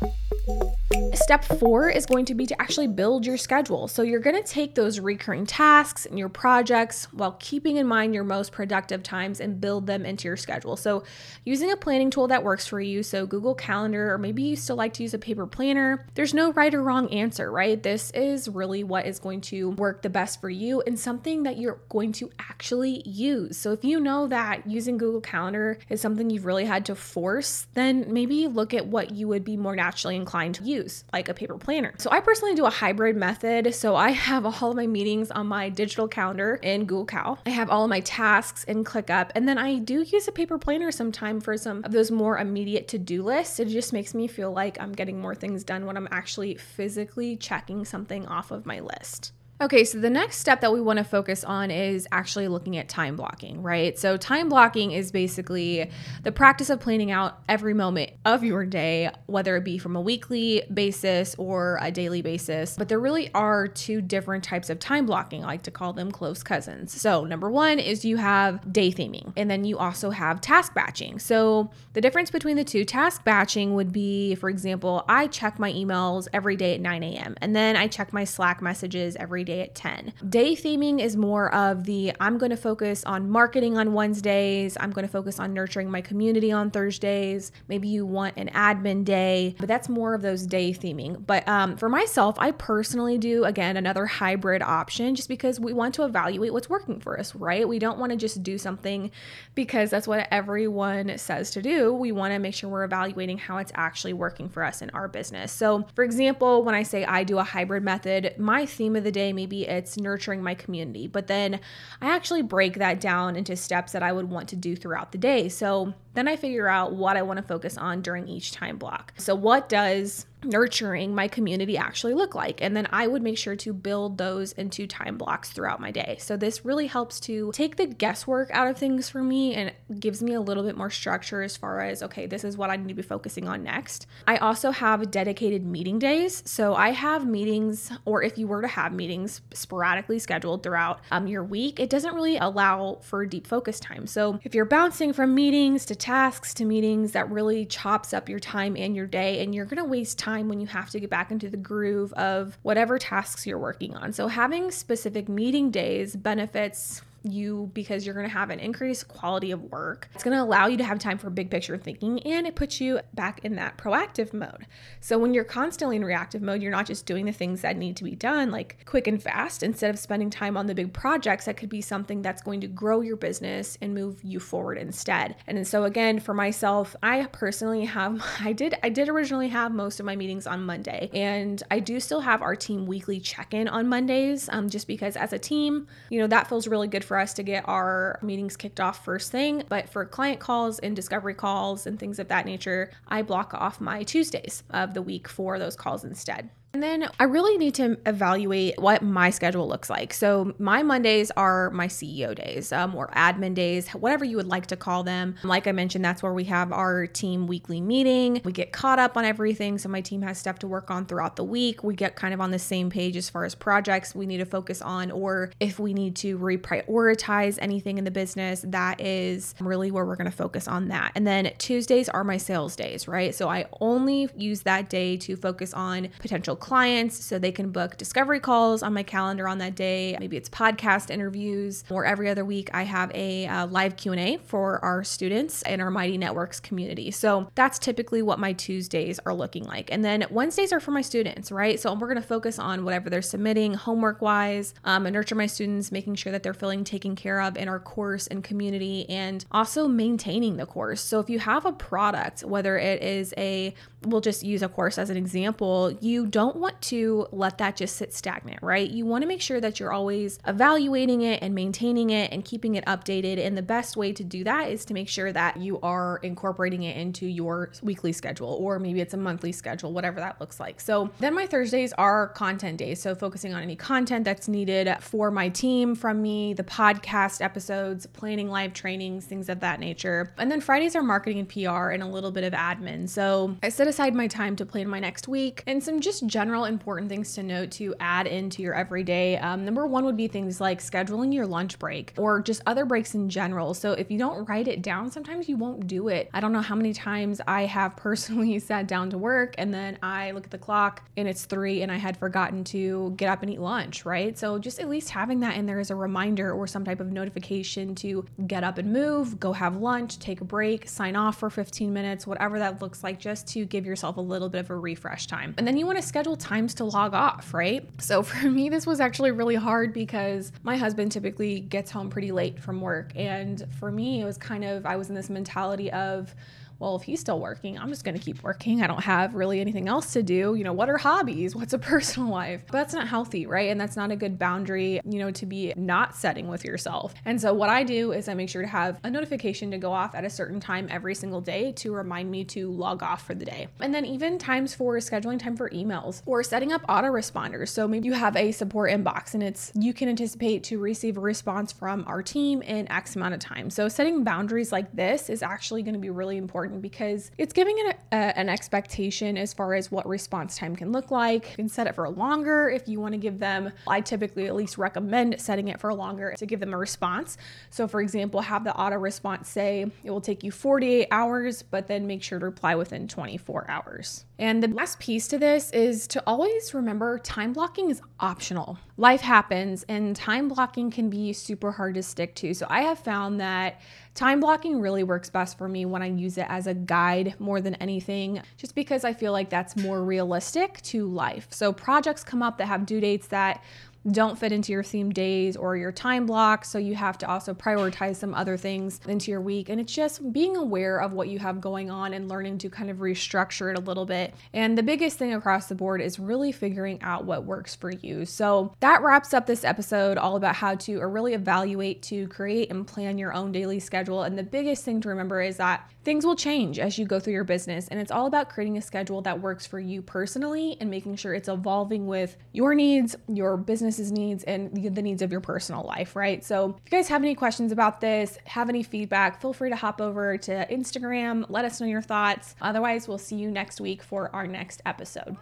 Step 1.14 1.44
four 1.44 1.88
is 1.88 2.06
going 2.06 2.24
to 2.24 2.34
be 2.34 2.44
to 2.44 2.60
actually 2.60 2.88
build 2.88 3.24
your 3.24 3.36
schedule. 3.36 3.86
So 3.86 4.02
you're 4.02 4.20
going 4.20 4.40
to 4.40 4.48
take 4.48 4.74
those 4.74 4.98
recurring 4.98 5.46
tasks 5.46 6.06
and 6.06 6.18
your 6.18 6.28
projects 6.28 7.04
while 7.12 7.36
keeping 7.38 7.76
in 7.76 7.86
mind 7.86 8.14
your 8.14 8.24
most 8.24 8.50
productive 8.50 9.02
times 9.02 9.40
and 9.40 9.60
build 9.60 9.86
them 9.86 10.04
into 10.04 10.26
your 10.26 10.36
schedule. 10.36 10.76
So 10.76 11.04
using 11.44 11.70
a 11.70 11.76
planning 11.76 12.10
tool 12.10 12.26
that 12.28 12.42
works 12.42 12.66
for 12.66 12.80
you, 12.80 13.04
so 13.04 13.26
Google 13.26 13.54
Calendar, 13.54 14.12
or 14.12 14.18
maybe 14.18 14.42
you 14.42 14.56
still 14.56 14.74
like 14.74 14.92
to 14.94 15.04
use 15.04 15.14
a 15.14 15.18
paper 15.18 15.46
planner, 15.46 16.04
there's 16.14 16.34
no 16.34 16.52
right 16.52 16.74
or 16.74 16.82
wrong 16.82 17.08
answer, 17.10 17.50
right? 17.50 17.80
This 17.80 18.10
is 18.10 18.48
really 18.48 18.82
what 18.82 19.06
is 19.06 19.20
going 19.20 19.40
to 19.42 19.70
work 19.70 20.02
the 20.02 20.10
best 20.10 20.40
for 20.40 20.50
you 20.50 20.82
and 20.84 20.98
something 20.98 21.44
that 21.44 21.58
you're 21.58 21.80
going 21.88 22.10
to 22.12 22.30
actually 22.40 23.02
use. 23.08 23.56
So 23.56 23.72
if 23.72 23.84
you 23.84 24.00
know 24.00 24.26
that 24.26 24.66
using 24.66 24.98
Google 24.98 25.20
Calendar 25.20 25.78
is 25.88 26.00
something 26.00 26.28
you've 26.28 26.46
really 26.46 26.64
had 26.64 26.84
to 26.86 26.96
force, 26.96 27.68
then 27.74 28.12
maybe 28.12 28.48
look 28.48 28.74
at 28.74 28.86
what 28.86 29.12
you 29.12 29.28
would 29.28 29.44
be 29.44 29.56
more 29.56 29.76
naturally 29.76 30.16
inclined 30.16 30.56
to 30.56 30.64
use 30.64 31.03
like 31.12 31.28
a 31.28 31.34
paper 31.34 31.56
planner. 31.56 31.94
So 31.98 32.10
I 32.10 32.20
personally 32.20 32.54
do 32.54 32.66
a 32.66 32.70
hybrid 32.70 33.16
method. 33.16 33.74
So 33.74 33.94
I 33.94 34.10
have 34.10 34.44
all 34.44 34.70
of 34.70 34.76
my 34.76 34.86
meetings 34.86 35.30
on 35.30 35.46
my 35.46 35.68
digital 35.68 36.08
calendar 36.08 36.56
in 36.62 36.86
Google 36.86 37.04
Cal. 37.04 37.38
I 37.46 37.50
have 37.50 37.70
all 37.70 37.84
of 37.84 37.90
my 37.90 38.00
tasks 38.00 38.64
in 38.64 38.84
ClickUp. 38.84 39.30
And 39.34 39.48
then 39.48 39.58
I 39.58 39.78
do 39.78 40.02
use 40.02 40.26
a 40.26 40.32
paper 40.32 40.58
planner 40.58 40.90
sometime 40.90 41.40
for 41.40 41.56
some 41.56 41.84
of 41.84 41.92
those 41.92 42.10
more 42.10 42.38
immediate 42.38 42.88
to-do 42.88 43.22
lists. 43.22 43.60
It 43.60 43.68
just 43.68 43.92
makes 43.92 44.14
me 44.14 44.26
feel 44.26 44.52
like 44.52 44.80
I'm 44.80 44.92
getting 44.92 45.20
more 45.20 45.34
things 45.34 45.62
done 45.62 45.86
when 45.86 45.96
I'm 45.96 46.08
actually 46.10 46.56
physically 46.56 47.36
checking 47.36 47.84
something 47.84 48.26
off 48.26 48.50
of 48.50 48.66
my 48.66 48.80
list. 48.80 49.32
Okay, 49.60 49.84
so 49.84 50.00
the 50.00 50.10
next 50.10 50.38
step 50.38 50.60
that 50.62 50.72
we 50.72 50.80
want 50.80 50.96
to 50.98 51.04
focus 51.04 51.44
on 51.44 51.70
is 51.70 52.08
actually 52.10 52.48
looking 52.48 52.76
at 52.76 52.88
time 52.88 53.14
blocking, 53.14 53.62
right? 53.62 53.96
So, 53.96 54.16
time 54.16 54.48
blocking 54.48 54.90
is 54.90 55.12
basically 55.12 55.88
the 56.24 56.32
practice 56.32 56.70
of 56.70 56.80
planning 56.80 57.12
out 57.12 57.38
every 57.48 57.72
moment 57.72 58.10
of 58.24 58.42
your 58.42 58.66
day, 58.66 59.10
whether 59.26 59.56
it 59.56 59.64
be 59.64 59.78
from 59.78 59.94
a 59.94 60.00
weekly 60.00 60.64
basis 60.74 61.36
or 61.38 61.78
a 61.80 61.92
daily 61.92 62.20
basis. 62.20 62.74
But 62.76 62.88
there 62.88 62.98
really 62.98 63.32
are 63.32 63.68
two 63.68 64.00
different 64.02 64.42
types 64.42 64.70
of 64.70 64.80
time 64.80 65.06
blocking. 65.06 65.44
I 65.44 65.46
like 65.46 65.62
to 65.62 65.70
call 65.70 65.92
them 65.92 66.10
close 66.10 66.42
cousins. 66.42 67.00
So, 67.00 67.24
number 67.24 67.48
one 67.48 67.78
is 67.78 68.04
you 68.04 68.16
have 68.16 68.72
day 68.72 68.90
theming, 68.90 69.32
and 69.36 69.48
then 69.48 69.64
you 69.64 69.78
also 69.78 70.10
have 70.10 70.40
task 70.40 70.74
batching. 70.74 71.20
So, 71.20 71.70
the 71.92 72.00
difference 72.00 72.32
between 72.32 72.56
the 72.56 72.64
two 72.64 72.84
task 72.84 73.22
batching 73.22 73.74
would 73.74 73.92
be, 73.92 74.34
for 74.34 74.50
example, 74.50 75.04
I 75.08 75.28
check 75.28 75.60
my 75.60 75.72
emails 75.72 76.26
every 76.32 76.56
day 76.56 76.74
at 76.74 76.80
9 76.80 77.04
a.m., 77.04 77.36
and 77.40 77.54
then 77.54 77.76
I 77.76 77.86
check 77.86 78.12
my 78.12 78.24
Slack 78.24 78.60
messages 78.60 79.14
every 79.14 79.43
day 79.44 79.60
at 79.60 79.74
10. 79.74 80.12
Day 80.28 80.54
theming 80.54 81.00
is 81.00 81.16
more 81.16 81.54
of 81.54 81.84
the 81.84 82.12
I'm 82.20 82.38
going 82.38 82.50
to 82.50 82.56
focus 82.56 83.04
on 83.04 83.30
marketing 83.30 83.76
on 83.78 83.92
Wednesdays, 83.92 84.76
I'm 84.80 84.90
going 84.90 85.06
to 85.06 85.12
focus 85.12 85.38
on 85.38 85.52
nurturing 85.52 85.90
my 85.90 86.00
community 86.00 86.50
on 86.52 86.70
Thursdays. 86.70 87.52
Maybe 87.68 87.88
you 87.88 88.06
want 88.06 88.36
an 88.36 88.48
admin 88.48 89.04
day, 89.04 89.54
but 89.58 89.68
that's 89.68 89.88
more 89.88 90.14
of 90.14 90.22
those 90.22 90.46
day 90.46 90.72
theming. 90.72 91.24
But 91.26 91.46
um, 91.48 91.76
for 91.76 91.88
myself, 91.88 92.36
I 92.38 92.50
personally 92.52 93.18
do, 93.18 93.44
again, 93.44 93.76
another 93.76 94.06
hybrid 94.06 94.62
option 94.62 95.14
just 95.14 95.28
because 95.28 95.60
we 95.60 95.72
want 95.72 95.94
to 95.96 96.04
evaluate 96.04 96.52
what's 96.52 96.70
working 96.70 97.00
for 97.00 97.18
us, 97.18 97.34
right? 97.34 97.68
We 97.68 97.78
don't 97.78 97.98
want 97.98 98.10
to 98.10 98.16
just 98.16 98.42
do 98.42 98.58
something 98.58 99.10
because 99.54 99.90
that's 99.90 100.08
what 100.08 100.26
everyone 100.30 101.16
says 101.18 101.50
to 101.52 101.62
do. 101.62 101.92
We 101.92 102.12
want 102.12 102.32
to 102.32 102.38
make 102.38 102.54
sure 102.54 102.70
we're 102.70 102.84
evaluating 102.84 103.38
how 103.38 103.58
it's 103.58 103.72
actually 103.74 104.12
working 104.12 104.48
for 104.48 104.62
us 104.62 104.82
in 104.82 104.90
our 104.90 105.08
business. 105.08 105.52
So, 105.52 105.86
for 105.94 106.04
example, 106.04 106.62
when 106.64 106.74
I 106.74 106.82
say 106.82 107.04
I 107.04 107.24
do 107.24 107.38
a 107.38 107.44
hybrid 107.44 107.82
method, 107.82 108.34
my 108.38 108.66
theme 108.66 108.96
of 108.96 109.04
the 109.04 109.12
day 109.12 109.32
maybe 109.34 109.66
it's 109.66 109.96
nurturing 109.96 110.42
my 110.42 110.54
community. 110.54 111.06
But 111.06 111.26
then 111.26 111.60
I 112.00 112.14
actually 112.14 112.42
break 112.42 112.74
that 112.74 113.00
down 113.00 113.36
into 113.36 113.56
steps 113.56 113.92
that 113.92 114.02
I 114.02 114.12
would 114.12 114.30
want 114.30 114.48
to 114.50 114.56
do 114.56 114.76
throughout 114.76 115.12
the 115.12 115.18
day. 115.18 115.48
So 115.48 115.94
then 116.14 116.28
I 116.28 116.36
figure 116.36 116.68
out 116.68 116.92
what 116.92 117.16
I 117.16 117.22
want 117.22 117.38
to 117.38 117.42
focus 117.42 117.76
on 117.76 118.00
during 118.00 118.28
each 118.28 118.52
time 118.52 118.78
block. 118.78 119.12
So, 119.16 119.34
what 119.34 119.68
does 119.68 120.26
nurturing 120.44 121.14
my 121.14 121.26
community 121.26 121.76
actually 121.76 122.14
look 122.14 122.34
like? 122.34 122.62
And 122.62 122.76
then 122.76 122.86
I 122.92 123.06
would 123.06 123.22
make 123.22 123.38
sure 123.38 123.56
to 123.56 123.72
build 123.72 124.18
those 124.18 124.52
into 124.52 124.86
time 124.86 125.16
blocks 125.16 125.50
throughout 125.50 125.80
my 125.80 125.90
day. 125.90 126.16
So, 126.20 126.36
this 126.36 126.64
really 126.64 126.86
helps 126.86 127.20
to 127.20 127.50
take 127.52 127.76
the 127.76 127.86
guesswork 127.86 128.50
out 128.52 128.68
of 128.68 128.78
things 128.78 129.08
for 129.08 129.22
me 129.22 129.54
and 129.54 129.72
gives 130.00 130.22
me 130.22 130.34
a 130.34 130.40
little 130.40 130.62
bit 130.62 130.76
more 130.76 130.90
structure 130.90 131.42
as 131.42 131.56
far 131.56 131.80
as, 131.80 132.02
okay, 132.02 132.26
this 132.26 132.44
is 132.44 132.56
what 132.56 132.70
I 132.70 132.76
need 132.76 132.88
to 132.88 132.94
be 132.94 133.02
focusing 133.02 133.48
on 133.48 133.64
next. 133.64 134.06
I 134.26 134.36
also 134.36 134.70
have 134.70 135.10
dedicated 135.10 135.64
meeting 135.64 135.98
days. 135.98 136.42
So, 136.46 136.74
I 136.74 136.90
have 136.90 137.26
meetings, 137.26 137.90
or 138.04 138.22
if 138.22 138.38
you 138.38 138.46
were 138.46 138.62
to 138.62 138.68
have 138.68 138.92
meetings 138.92 139.40
sporadically 139.52 140.18
scheduled 140.18 140.62
throughout 140.62 141.00
um, 141.10 141.26
your 141.26 141.42
week, 141.42 141.80
it 141.80 141.90
doesn't 141.90 142.14
really 142.14 142.36
allow 142.36 142.98
for 143.02 143.26
deep 143.26 143.46
focus 143.46 143.80
time. 143.80 144.06
So, 144.06 144.38
if 144.44 144.54
you're 144.54 144.64
bouncing 144.64 145.12
from 145.12 145.34
meetings 145.34 145.84
to 145.86 145.96
tasks 146.04 146.52
to 146.52 146.66
meetings 146.66 147.12
that 147.12 147.30
really 147.30 147.64
chops 147.64 148.12
up 148.12 148.28
your 148.28 148.38
time 148.38 148.76
and 148.76 148.94
your 148.94 149.06
day 149.06 149.42
and 149.42 149.54
you're 149.54 149.64
going 149.64 149.82
to 149.82 149.88
waste 149.88 150.18
time 150.18 150.50
when 150.50 150.60
you 150.60 150.66
have 150.66 150.90
to 150.90 151.00
get 151.00 151.08
back 151.08 151.30
into 151.30 151.48
the 151.48 151.56
groove 151.56 152.12
of 152.12 152.58
whatever 152.60 152.98
tasks 152.98 153.46
you're 153.46 153.58
working 153.58 153.96
on. 153.96 154.12
So 154.12 154.28
having 154.28 154.70
specific 154.70 155.30
meeting 155.30 155.70
days 155.70 156.14
benefits 156.14 157.00
you 157.24 157.70
because 157.74 158.04
you're 158.04 158.14
going 158.14 158.28
to 158.28 158.32
have 158.32 158.50
an 158.50 158.60
increased 158.60 159.08
quality 159.08 159.50
of 159.50 159.62
work. 159.64 160.08
It's 160.14 160.22
going 160.22 160.36
to 160.36 160.42
allow 160.42 160.66
you 160.66 160.76
to 160.76 160.84
have 160.84 160.98
time 160.98 161.18
for 161.18 161.30
big 161.30 161.50
picture 161.50 161.76
thinking 161.76 162.20
and 162.20 162.46
it 162.46 162.54
puts 162.54 162.80
you 162.80 163.00
back 163.14 163.40
in 163.44 163.56
that 163.56 163.78
proactive 163.78 164.32
mode. 164.32 164.66
So 165.00 165.18
when 165.18 165.34
you're 165.34 165.44
constantly 165.44 165.96
in 165.96 166.04
reactive 166.04 166.42
mode, 166.42 166.62
you're 166.62 166.70
not 166.70 166.86
just 166.86 167.06
doing 167.06 167.26
the 167.26 167.32
things 167.32 167.62
that 167.62 167.76
need 167.76 167.96
to 167.96 168.04
be 168.04 168.14
done 168.14 168.50
like 168.50 168.84
quick 168.84 169.06
and 169.06 169.22
fast 169.22 169.62
instead 169.62 169.90
of 169.90 169.98
spending 169.98 170.30
time 170.30 170.56
on 170.56 170.66
the 170.66 170.74
big 170.74 170.92
projects 170.92 171.46
that 171.46 171.56
could 171.56 171.68
be 171.68 171.80
something 171.80 172.22
that's 172.22 172.42
going 172.42 172.60
to 172.60 172.66
grow 172.66 173.00
your 173.00 173.16
business 173.16 173.78
and 173.80 173.94
move 173.94 174.22
you 174.22 174.38
forward 174.40 174.78
instead. 174.78 175.36
And 175.46 175.66
so 175.66 175.84
again, 175.84 176.18
for 176.20 176.34
myself, 176.34 176.94
I 177.02 177.26
personally 177.32 177.84
have 177.86 178.22
I 178.40 178.52
did 178.52 178.74
I 178.82 178.88
did 178.88 179.08
originally 179.08 179.48
have 179.48 179.72
most 179.72 180.00
of 180.00 180.06
my 180.06 180.16
meetings 180.16 180.46
on 180.46 180.64
Monday 180.64 181.10
and 181.12 181.62
I 181.70 181.80
do 181.80 182.00
still 182.00 182.20
have 182.20 182.42
our 182.42 182.56
team 182.56 182.86
weekly 182.86 183.20
check-in 183.20 183.68
on 183.68 183.88
Mondays 183.88 184.48
um, 184.52 184.68
just 184.68 184.86
because 184.86 185.16
as 185.16 185.32
a 185.32 185.38
team, 185.38 185.86
you 186.10 186.20
know, 186.20 186.26
that 186.26 186.48
feels 186.48 186.68
really 186.68 186.88
good 186.88 187.04
for 187.04 187.13
for 187.14 187.20
us 187.20 187.32
to 187.34 187.44
get 187.44 187.62
our 187.68 188.18
meetings 188.22 188.56
kicked 188.56 188.80
off 188.80 189.04
first 189.04 189.30
thing. 189.30 189.62
But 189.68 189.88
for 189.88 190.04
client 190.04 190.40
calls 190.40 190.80
and 190.80 190.96
discovery 190.96 191.34
calls 191.34 191.86
and 191.86 191.96
things 191.96 192.18
of 192.18 192.26
that 192.26 192.44
nature, 192.44 192.90
I 193.06 193.22
block 193.22 193.54
off 193.54 193.80
my 193.80 194.02
Tuesdays 194.02 194.64
of 194.70 194.94
the 194.94 195.02
week 195.02 195.28
for 195.28 195.60
those 195.60 195.76
calls 195.76 196.02
instead. 196.02 196.50
And 196.74 196.82
then 196.82 197.08
I 197.20 197.24
really 197.24 197.56
need 197.56 197.74
to 197.76 197.96
evaluate 198.04 198.80
what 198.80 199.00
my 199.00 199.30
schedule 199.30 199.68
looks 199.68 199.88
like. 199.88 200.12
So 200.12 200.54
my 200.58 200.82
Mondays 200.82 201.30
are 201.36 201.70
my 201.70 201.86
CEO 201.86 202.34
days 202.34 202.72
um, 202.72 202.96
or 202.96 203.10
admin 203.14 203.54
days, 203.54 203.88
whatever 203.90 204.24
you 204.24 204.36
would 204.36 204.48
like 204.48 204.66
to 204.66 204.76
call 204.76 205.04
them. 205.04 205.36
Like 205.44 205.68
I 205.68 205.72
mentioned, 205.72 206.04
that's 206.04 206.20
where 206.20 206.32
we 206.32 206.42
have 206.44 206.72
our 206.72 207.06
team 207.06 207.46
weekly 207.46 207.80
meeting. 207.80 208.40
We 208.44 208.50
get 208.50 208.72
caught 208.72 208.98
up 208.98 209.16
on 209.16 209.24
everything. 209.24 209.78
So 209.78 209.88
my 209.88 210.00
team 210.00 210.22
has 210.22 210.36
stuff 210.36 210.58
to 210.58 210.66
work 210.66 210.90
on 210.90 211.06
throughout 211.06 211.36
the 211.36 211.44
week. 211.44 211.84
We 211.84 211.94
get 211.94 212.16
kind 212.16 212.34
of 212.34 212.40
on 212.40 212.50
the 212.50 212.58
same 212.58 212.90
page 212.90 213.16
as 213.16 213.30
far 213.30 213.44
as 213.44 213.54
projects 213.54 214.12
we 214.12 214.26
need 214.26 214.38
to 214.38 214.44
focus 214.44 214.82
on, 214.82 215.12
or 215.12 215.52
if 215.60 215.78
we 215.78 215.94
need 215.94 216.16
to 216.16 216.36
reprioritize 216.36 217.56
anything 217.62 217.98
in 217.98 218.04
the 218.04 218.10
business, 218.10 218.64
that 218.66 219.00
is 219.00 219.54
really 219.60 219.92
where 219.92 220.04
we're 220.04 220.16
going 220.16 220.28
to 220.28 220.36
focus 220.36 220.66
on 220.66 220.88
that. 220.88 221.12
And 221.14 221.24
then 221.24 221.52
Tuesdays 221.58 222.08
are 222.08 222.24
my 222.24 222.36
sales 222.36 222.74
days, 222.74 223.06
right? 223.06 223.32
So 223.32 223.48
I 223.48 223.66
only 223.80 224.28
use 224.36 224.62
that 224.62 224.90
day 224.90 225.16
to 225.18 225.36
focus 225.36 225.72
on 225.72 226.08
potential 226.18 226.56
clients 226.64 227.22
so 227.22 227.38
they 227.38 227.52
can 227.52 227.68
book 227.68 227.98
discovery 227.98 228.40
calls 228.40 228.82
on 228.82 228.94
my 228.94 229.02
calendar 229.02 229.46
on 229.46 229.58
that 229.58 229.74
day. 229.74 230.16
Maybe 230.18 230.38
it's 230.38 230.48
podcast 230.48 231.10
interviews 231.10 231.84
or 231.90 232.06
every 232.06 232.30
other 232.30 232.42
week 232.42 232.70
I 232.72 232.84
have 232.84 233.12
a 233.14 233.46
uh, 233.46 233.66
live 233.66 233.96
Q&A 233.98 234.38
for 234.38 234.82
our 234.82 235.04
students 235.04 235.60
in 235.60 235.82
our 235.82 235.90
Mighty 235.90 236.16
Networks 236.16 236.60
community. 236.60 237.10
So 237.10 237.50
that's 237.54 237.78
typically 237.78 238.22
what 238.22 238.38
my 238.38 238.54
Tuesdays 238.54 239.20
are 239.26 239.34
looking 239.34 239.64
like. 239.64 239.92
And 239.92 240.02
then 240.02 240.24
Wednesdays 240.30 240.72
are 240.72 240.80
for 240.80 240.90
my 240.90 241.02
students, 241.02 241.52
right? 241.52 241.78
So 241.78 241.92
we're 241.92 242.08
going 242.08 242.16
to 242.16 242.26
focus 242.26 242.58
on 242.58 242.82
whatever 242.82 243.10
they're 243.10 243.20
submitting 243.20 243.74
homework 243.74 244.22
wise 244.22 244.72
um, 244.84 245.04
and 245.04 245.12
nurture 245.12 245.34
my 245.34 245.46
students, 245.46 245.92
making 245.92 246.14
sure 246.14 246.32
that 246.32 246.42
they're 246.42 246.54
feeling 246.54 246.82
taken 246.82 247.14
care 247.14 247.42
of 247.42 247.58
in 247.58 247.68
our 247.68 247.78
course 247.78 248.26
and 248.26 248.42
community 248.42 249.06
and 249.10 249.44
also 249.52 249.86
maintaining 249.86 250.56
the 250.56 250.64
course. 250.64 251.02
So 251.02 251.20
if 251.20 251.28
you 251.28 251.40
have 251.40 251.66
a 251.66 251.72
product, 251.72 252.42
whether 252.42 252.78
it 252.78 253.02
is 253.02 253.34
a 253.36 253.74
we'll 254.06 254.20
just 254.20 254.42
use 254.42 254.62
a 254.62 254.68
course 254.68 254.98
as 254.98 255.10
an 255.10 255.16
example, 255.16 255.96
you 256.00 256.26
don't 256.26 256.53
want 256.56 256.80
to 256.82 257.26
let 257.32 257.58
that 257.58 257.76
just 257.76 257.96
sit 257.96 258.12
stagnant, 258.14 258.62
right? 258.62 258.88
You 258.88 259.06
want 259.06 259.22
to 259.22 259.28
make 259.28 259.40
sure 259.40 259.60
that 259.60 259.80
you're 259.80 259.92
always 259.92 260.38
evaluating 260.46 261.22
it 261.22 261.42
and 261.42 261.54
maintaining 261.54 262.10
it 262.10 262.32
and 262.32 262.44
keeping 262.44 262.74
it 262.74 262.84
updated. 262.86 263.44
And 263.44 263.56
the 263.56 263.62
best 263.62 263.96
way 263.96 264.12
to 264.12 264.24
do 264.24 264.44
that 264.44 264.70
is 264.70 264.84
to 264.86 264.94
make 264.94 265.08
sure 265.08 265.32
that 265.32 265.56
you 265.56 265.80
are 265.80 266.20
incorporating 266.22 266.82
it 266.82 266.96
into 266.96 267.26
your 267.26 267.70
weekly 267.82 268.12
schedule, 268.12 268.56
or 268.60 268.78
maybe 268.78 269.00
it's 269.00 269.14
a 269.14 269.18
monthly 269.18 269.52
schedule, 269.52 269.92
whatever 269.92 270.20
that 270.20 270.40
looks 270.40 270.60
like. 270.60 270.80
So 270.80 271.10
then 271.18 271.34
my 271.34 271.46
Thursdays 271.46 271.92
are 271.94 272.28
content 272.28 272.78
days. 272.78 273.00
So 273.00 273.14
focusing 273.14 273.54
on 273.54 273.62
any 273.62 273.76
content 273.76 274.24
that's 274.24 274.48
needed 274.48 274.94
for 275.00 275.30
my 275.30 275.48
team 275.48 275.94
from 275.94 276.22
me, 276.22 276.54
the 276.54 276.64
podcast 276.64 277.42
episodes, 277.42 278.06
planning 278.06 278.48
live 278.48 278.72
trainings, 278.72 279.24
things 279.26 279.48
of 279.48 279.60
that 279.60 279.80
nature. 279.80 280.32
And 280.38 280.50
then 280.50 280.60
Fridays 280.60 280.94
are 280.96 281.02
marketing 281.02 281.38
and 281.38 281.48
PR 281.48 281.90
and 281.90 282.02
a 282.02 282.06
little 282.06 282.30
bit 282.30 282.44
of 282.44 282.52
admin. 282.52 283.08
So 283.08 283.56
I 283.62 283.68
set 283.68 283.88
aside 283.88 284.14
my 284.14 284.26
time 284.26 284.56
to 284.56 284.66
plan 284.66 284.88
my 284.88 285.00
next 285.00 285.28
week 285.28 285.62
and 285.66 285.82
some 285.82 286.00
just 286.00 286.26
general 286.26 286.43
important 286.52 287.08
things 287.08 287.32
to 287.34 287.42
note 287.42 287.70
to 287.72 287.94
add 288.00 288.26
into 288.26 288.62
your 288.62 288.74
everyday. 288.74 289.38
Um, 289.38 289.64
number 289.64 289.86
one 289.86 290.04
would 290.04 290.16
be 290.16 290.28
things 290.28 290.60
like 290.60 290.80
scheduling 290.80 291.32
your 291.32 291.46
lunch 291.46 291.78
break 291.78 292.12
or 292.18 292.40
just 292.40 292.62
other 292.66 292.84
breaks 292.84 293.14
in 293.14 293.28
general. 293.28 293.72
So 293.74 293.92
if 293.92 294.10
you 294.10 294.18
don't 294.18 294.48
write 294.48 294.68
it 294.68 294.82
down, 294.82 295.10
sometimes 295.10 295.48
you 295.48 295.56
won't 295.56 295.86
do 295.86 296.08
it. 296.08 296.28
I 296.34 296.40
don't 296.40 296.52
know 296.52 296.60
how 296.60 296.74
many 296.74 296.92
times 296.92 297.40
I 297.46 297.66
have 297.66 297.96
personally 298.04 298.58
sat 298.58 298.86
down 298.86 299.10
to 299.10 299.18
work 299.18 299.54
and 299.58 299.72
then 299.72 299.98
I 300.02 300.32
look 300.32 300.44
at 300.44 300.50
the 300.50 300.58
clock 300.58 301.02
and 301.16 301.28
it's 301.28 301.44
three 301.44 301.82
and 301.82 301.90
I 301.90 301.96
had 301.96 302.16
forgotten 302.16 302.64
to 302.64 303.14
get 303.16 303.28
up 303.28 303.42
and 303.42 303.50
eat 303.50 303.60
lunch, 303.60 304.04
right? 304.04 304.36
So 304.36 304.58
just 304.58 304.78
at 304.80 304.88
least 304.88 305.10
having 305.10 305.40
that 305.40 305.56
in 305.56 305.66
there 305.66 305.80
as 305.80 305.90
a 305.90 305.96
reminder 305.96 306.52
or 306.52 306.66
some 306.66 306.84
type 306.84 307.00
of 307.00 307.12
notification 307.12 307.94
to 307.96 308.24
get 308.46 308.64
up 308.64 308.78
and 308.78 308.92
move, 308.92 309.40
go 309.40 309.52
have 309.52 309.76
lunch, 309.76 310.18
take 310.18 310.40
a 310.40 310.44
break, 310.44 310.88
sign 310.88 311.16
off 311.16 311.38
for 311.38 311.50
15 311.50 311.92
minutes, 311.92 312.26
whatever 312.26 312.58
that 312.58 312.82
looks 312.82 313.02
like, 313.02 313.18
just 313.18 313.46
to 313.48 313.64
give 313.64 313.86
yourself 313.86 314.16
a 314.16 314.20
little 314.20 314.48
bit 314.48 314.60
of 314.60 314.70
a 314.70 314.76
refresh 314.76 315.26
time. 315.26 315.54
And 315.58 315.66
then 315.66 315.76
you 315.76 315.86
want 315.86 315.98
to 315.98 316.02
schedule 316.02 316.23
times 316.34 316.74
to 316.74 316.84
log 316.84 317.12
off, 317.12 317.52
right? 317.52 317.86
So 318.00 318.22
for 318.22 318.50
me, 318.50 318.70
this 318.70 318.86
was 318.86 319.00
actually 319.00 319.32
really 319.32 319.54
hard 319.54 319.92
because 319.92 320.50
my 320.62 320.76
husband 320.78 321.12
typically 321.12 321.60
gets 321.60 321.90
home 321.90 322.08
pretty 322.08 322.32
late 322.32 322.58
from 322.58 322.80
work. 322.80 323.12
And 323.14 323.62
for 323.78 323.92
me, 323.92 324.22
it 324.22 324.24
was 324.24 324.38
kind 324.38 324.64
of, 324.64 324.86
I 324.86 324.96
was 324.96 325.10
in 325.10 325.14
this 325.14 325.28
mentality 325.28 325.92
of, 325.92 326.34
well, 326.78 326.96
if 326.96 327.02
he's 327.02 327.20
still 327.20 327.40
working, 327.40 327.78
I'm 327.78 327.88
just 327.88 328.04
going 328.04 328.16
to 328.16 328.22
keep 328.22 328.42
working. 328.42 328.82
I 328.82 328.86
don't 328.86 329.02
have 329.02 329.34
really 329.34 329.60
anything 329.60 329.88
else 329.88 330.12
to 330.14 330.22
do. 330.22 330.54
You 330.54 330.64
know, 330.64 330.72
what 330.72 330.88
are 330.88 330.98
hobbies? 330.98 331.54
What's 331.64 331.72
a 331.72 331.78
personal 331.78 332.30
life? 332.30 332.64
But 332.66 332.72
that's 332.72 332.94
not 332.94 333.08
healthy, 333.08 333.46
right? 333.46 333.70
And 333.70 333.80
that's 333.80 333.96
not 333.96 334.10
a 334.10 334.16
good 334.16 334.38
boundary, 334.38 335.00
you 335.04 335.18
know, 335.18 335.30
to 335.32 335.46
be 335.46 335.72
not 335.76 336.14
setting 336.14 336.48
with 336.48 336.64
yourself. 336.64 337.14
And 337.24 337.40
so 337.40 337.54
what 337.54 337.70
I 337.70 337.84
do 337.84 338.12
is 338.12 338.28
I 338.28 338.34
make 338.34 338.48
sure 338.48 338.62
to 338.62 338.68
have 338.68 338.98
a 339.04 339.10
notification 339.10 339.70
to 339.70 339.78
go 339.78 339.92
off 339.92 340.14
at 340.14 340.24
a 340.24 340.30
certain 340.30 340.60
time 340.60 340.88
every 340.90 341.14
single 341.14 341.40
day 341.40 341.72
to 341.72 341.92
remind 341.92 342.30
me 342.30 342.44
to 342.44 342.70
log 342.70 343.02
off 343.02 343.26
for 343.26 343.34
the 343.34 343.44
day. 343.44 343.68
And 343.80 343.94
then 343.94 344.04
even 344.04 344.38
times 344.38 344.74
for 344.74 344.96
scheduling 344.96 345.38
time 345.38 345.56
for 345.56 345.70
emails 345.70 346.22
or 346.26 346.42
setting 346.42 346.72
up 346.72 346.86
autoresponders. 346.86 347.68
So 347.68 347.86
maybe 347.86 348.08
you 348.08 348.14
have 348.14 348.36
a 348.36 348.52
support 348.52 348.90
inbox 348.90 349.34
and 349.34 349.42
it's 349.42 349.72
you 349.74 349.92
can 349.92 350.08
anticipate 350.08 350.64
to 350.64 350.78
receive 350.78 351.16
a 351.16 351.20
response 351.20 351.72
from 351.72 352.04
our 352.06 352.22
team 352.22 352.62
in 352.62 352.90
X 352.90 353.16
amount 353.16 353.34
of 353.34 353.40
time. 353.40 353.70
So 353.70 353.88
setting 353.88 354.24
boundaries 354.24 354.72
like 354.72 354.94
this 354.94 355.30
is 355.30 355.42
actually 355.42 355.82
going 355.82 355.94
to 355.94 356.00
be 356.00 356.10
really 356.10 356.36
important 356.36 356.63
important 356.64 356.82
because 356.82 357.30
it's 357.38 357.52
giving 357.52 357.76
a, 358.12 358.14
an 358.16 358.48
expectation 358.48 359.36
as 359.36 359.52
far 359.52 359.74
as 359.74 359.90
what 359.90 360.06
response 360.08 360.56
time 360.56 360.74
can 360.74 360.92
look 360.92 361.10
like. 361.10 361.50
You 361.50 361.56
can 361.56 361.68
set 361.68 361.86
it 361.86 361.94
for 361.94 362.08
longer 362.08 362.68
if 362.68 362.88
you 362.88 363.00
want 363.00 363.12
to 363.12 363.18
give 363.18 363.38
them, 363.38 363.70
I 363.86 364.00
typically 364.00 364.46
at 364.46 364.54
least 364.54 364.78
recommend 364.78 365.40
setting 365.40 365.68
it 365.68 365.80
for 365.80 365.92
longer 365.92 366.34
to 366.38 366.46
give 366.46 366.60
them 366.60 366.72
a 366.72 366.78
response. 366.78 367.36
So, 367.70 367.86
for 367.86 368.00
example, 368.00 368.40
have 368.40 368.64
the 368.64 368.74
auto 368.74 368.96
response 368.96 369.48
say 369.48 369.86
it 370.02 370.10
will 370.10 370.20
take 370.20 370.42
you 370.42 370.50
48 370.50 371.08
hours, 371.10 371.62
but 371.62 371.86
then 371.86 372.06
make 372.06 372.22
sure 372.22 372.38
to 372.38 372.44
reply 372.44 372.74
within 372.74 373.08
24 373.08 373.66
hours. 373.68 374.24
And 374.38 374.62
the 374.62 374.68
last 374.68 374.98
piece 374.98 375.28
to 375.28 375.38
this 375.38 375.70
is 375.70 376.08
to 376.08 376.22
always 376.26 376.74
remember 376.74 377.18
time 377.18 377.52
blocking 377.52 377.90
is 377.90 378.02
optional. 378.18 378.78
Life 378.96 379.20
happens, 379.20 379.84
and 379.88 380.16
time 380.16 380.48
blocking 380.48 380.90
can 380.90 381.08
be 381.08 381.32
super 381.32 381.70
hard 381.70 381.94
to 381.94 382.02
stick 382.02 382.34
to. 382.36 382.52
So, 382.52 382.66
I 382.68 382.82
have 382.82 382.98
found 382.98 383.40
that 383.40 383.80
time 384.14 384.40
blocking 384.40 384.80
really 384.80 385.04
works 385.04 385.30
best 385.30 385.56
for 385.56 385.68
me 385.68 385.84
when 385.84 386.02
I 386.02 386.06
use 386.06 386.36
it 386.36 386.46
as 386.48 386.66
a 386.66 386.74
guide 386.74 387.34
more 387.38 387.60
than 387.60 387.74
anything, 387.76 388.42
just 388.56 388.74
because 388.74 389.04
I 389.04 389.12
feel 389.12 389.30
like 389.30 389.50
that's 389.50 389.76
more 389.76 390.02
realistic 390.02 390.80
to 390.82 391.06
life. 391.06 391.46
So, 391.50 391.72
projects 391.72 392.24
come 392.24 392.42
up 392.42 392.58
that 392.58 392.66
have 392.66 392.86
due 392.86 393.00
dates 393.00 393.28
that 393.28 393.62
don't 394.10 394.38
fit 394.38 394.52
into 394.52 394.72
your 394.72 394.82
theme 394.82 395.10
days 395.10 395.56
or 395.56 395.76
your 395.76 395.92
time 395.92 396.26
block. 396.26 396.64
So 396.64 396.78
you 396.78 396.94
have 396.94 397.18
to 397.18 397.28
also 397.28 397.54
prioritize 397.54 398.16
some 398.16 398.34
other 398.34 398.56
things 398.56 399.00
into 399.08 399.30
your 399.30 399.40
week. 399.40 399.68
And 399.68 399.80
it's 399.80 399.92
just 399.92 400.32
being 400.32 400.56
aware 400.56 401.00
of 401.00 401.12
what 401.12 401.28
you 401.28 401.38
have 401.38 401.60
going 401.60 401.90
on 401.90 402.12
and 402.12 402.28
learning 402.28 402.58
to 402.58 402.70
kind 402.70 402.90
of 402.90 402.98
restructure 402.98 403.70
it 403.70 403.78
a 403.78 403.82
little 403.82 404.06
bit. 404.06 404.34
And 404.52 404.76
the 404.76 404.82
biggest 404.82 405.18
thing 405.18 405.32
across 405.32 405.66
the 405.66 405.74
board 405.74 406.00
is 406.00 406.18
really 406.18 406.52
figuring 406.52 407.00
out 407.02 407.24
what 407.24 407.44
works 407.44 407.74
for 407.74 407.90
you. 407.90 408.24
So 408.26 408.74
that 408.80 409.02
wraps 409.02 409.32
up 409.32 409.46
this 409.46 409.64
episode 409.64 410.18
all 410.18 410.36
about 410.36 410.56
how 410.56 410.74
to 410.74 411.00
or 411.00 411.08
really 411.08 411.34
evaluate 411.34 412.02
to 412.02 412.28
create 412.28 412.70
and 412.70 412.86
plan 412.86 413.18
your 413.18 413.32
own 413.32 413.52
daily 413.52 413.80
schedule. 413.80 414.22
And 414.22 414.36
the 414.36 414.42
biggest 414.42 414.84
thing 414.84 415.00
to 415.02 415.08
remember 415.08 415.40
is 415.40 415.56
that 415.56 415.90
things 416.04 416.26
will 416.26 416.36
change 416.36 416.78
as 416.78 416.98
you 416.98 417.06
go 417.06 417.18
through 417.18 417.32
your 417.32 417.44
business. 417.44 417.88
And 417.88 417.98
it's 417.98 418.10
all 418.10 418.26
about 418.26 418.48
creating 418.48 418.76
a 418.76 418.82
schedule 418.82 419.22
that 419.22 419.40
works 419.40 419.66
for 419.66 419.80
you 419.80 420.02
personally 420.02 420.76
and 420.80 420.90
making 420.90 421.16
sure 421.16 421.34
it's 421.34 421.48
evolving 421.48 422.06
with 422.06 422.36
your 422.52 422.74
needs, 422.74 423.16
your 423.28 423.56
business's 423.56 424.12
needs 424.12 424.44
and 424.44 424.72
the 424.94 425.02
needs 425.02 425.22
of 425.22 425.32
your 425.32 425.40
personal 425.40 425.82
life, 425.82 426.14
right? 426.14 426.44
So 426.44 426.76
if 426.84 426.92
you 426.92 426.98
guys 426.98 427.08
have 427.08 427.22
any 427.22 427.34
questions 427.34 427.72
about 427.72 428.00
this, 428.00 428.38
have 428.44 428.68
any 428.68 428.82
feedback, 428.82 429.40
feel 429.40 429.52
free 429.52 429.70
to 429.70 429.76
hop 429.76 430.00
over 430.00 430.36
to 430.38 430.66
Instagram, 430.70 431.46
let 431.48 431.64
us 431.64 431.80
know 431.80 431.86
your 431.86 432.02
thoughts. 432.02 432.54
Otherwise, 432.60 433.08
we'll 433.08 433.18
see 433.18 433.36
you 433.36 433.50
next 433.50 433.80
week 433.80 434.02
for 434.02 434.34
our 434.34 434.46
next 434.46 434.82
episode. 434.86 435.36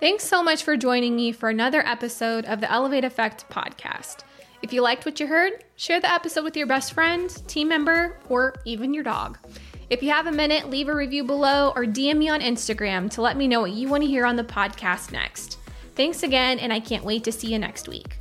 Thanks 0.00 0.24
so 0.24 0.42
much 0.42 0.64
for 0.64 0.76
joining 0.76 1.14
me 1.14 1.30
for 1.32 1.48
another 1.48 1.86
episode 1.86 2.44
of 2.46 2.60
the 2.60 2.70
Elevate 2.70 3.04
Effect 3.04 3.48
podcast. 3.48 4.24
If 4.64 4.72
you 4.72 4.80
liked 4.80 5.04
what 5.04 5.20
you 5.20 5.26
heard, 5.26 5.62
share 5.76 6.00
the 6.00 6.10
episode 6.10 6.42
with 6.42 6.56
your 6.56 6.66
best 6.66 6.94
friend, 6.94 7.28
team 7.46 7.68
member, 7.68 8.16
or 8.30 8.54
even 8.64 8.94
your 8.94 9.04
dog. 9.04 9.36
If 9.90 10.02
you 10.02 10.08
have 10.08 10.26
a 10.26 10.32
minute, 10.32 10.70
leave 10.70 10.88
a 10.88 10.94
review 10.94 11.22
below 11.22 11.74
or 11.76 11.84
DM 11.84 12.16
me 12.16 12.30
on 12.30 12.40
Instagram 12.40 13.10
to 13.10 13.20
let 13.20 13.36
me 13.36 13.46
know 13.46 13.60
what 13.60 13.72
you 13.72 13.88
want 13.88 14.04
to 14.04 14.08
hear 14.08 14.24
on 14.24 14.36
the 14.36 14.42
podcast 14.42 15.12
next. 15.12 15.58
Thanks 15.96 16.22
again, 16.22 16.58
and 16.58 16.72
I 16.72 16.80
can't 16.80 17.04
wait 17.04 17.24
to 17.24 17.30
see 17.30 17.52
you 17.52 17.58
next 17.58 17.88
week. 17.88 18.16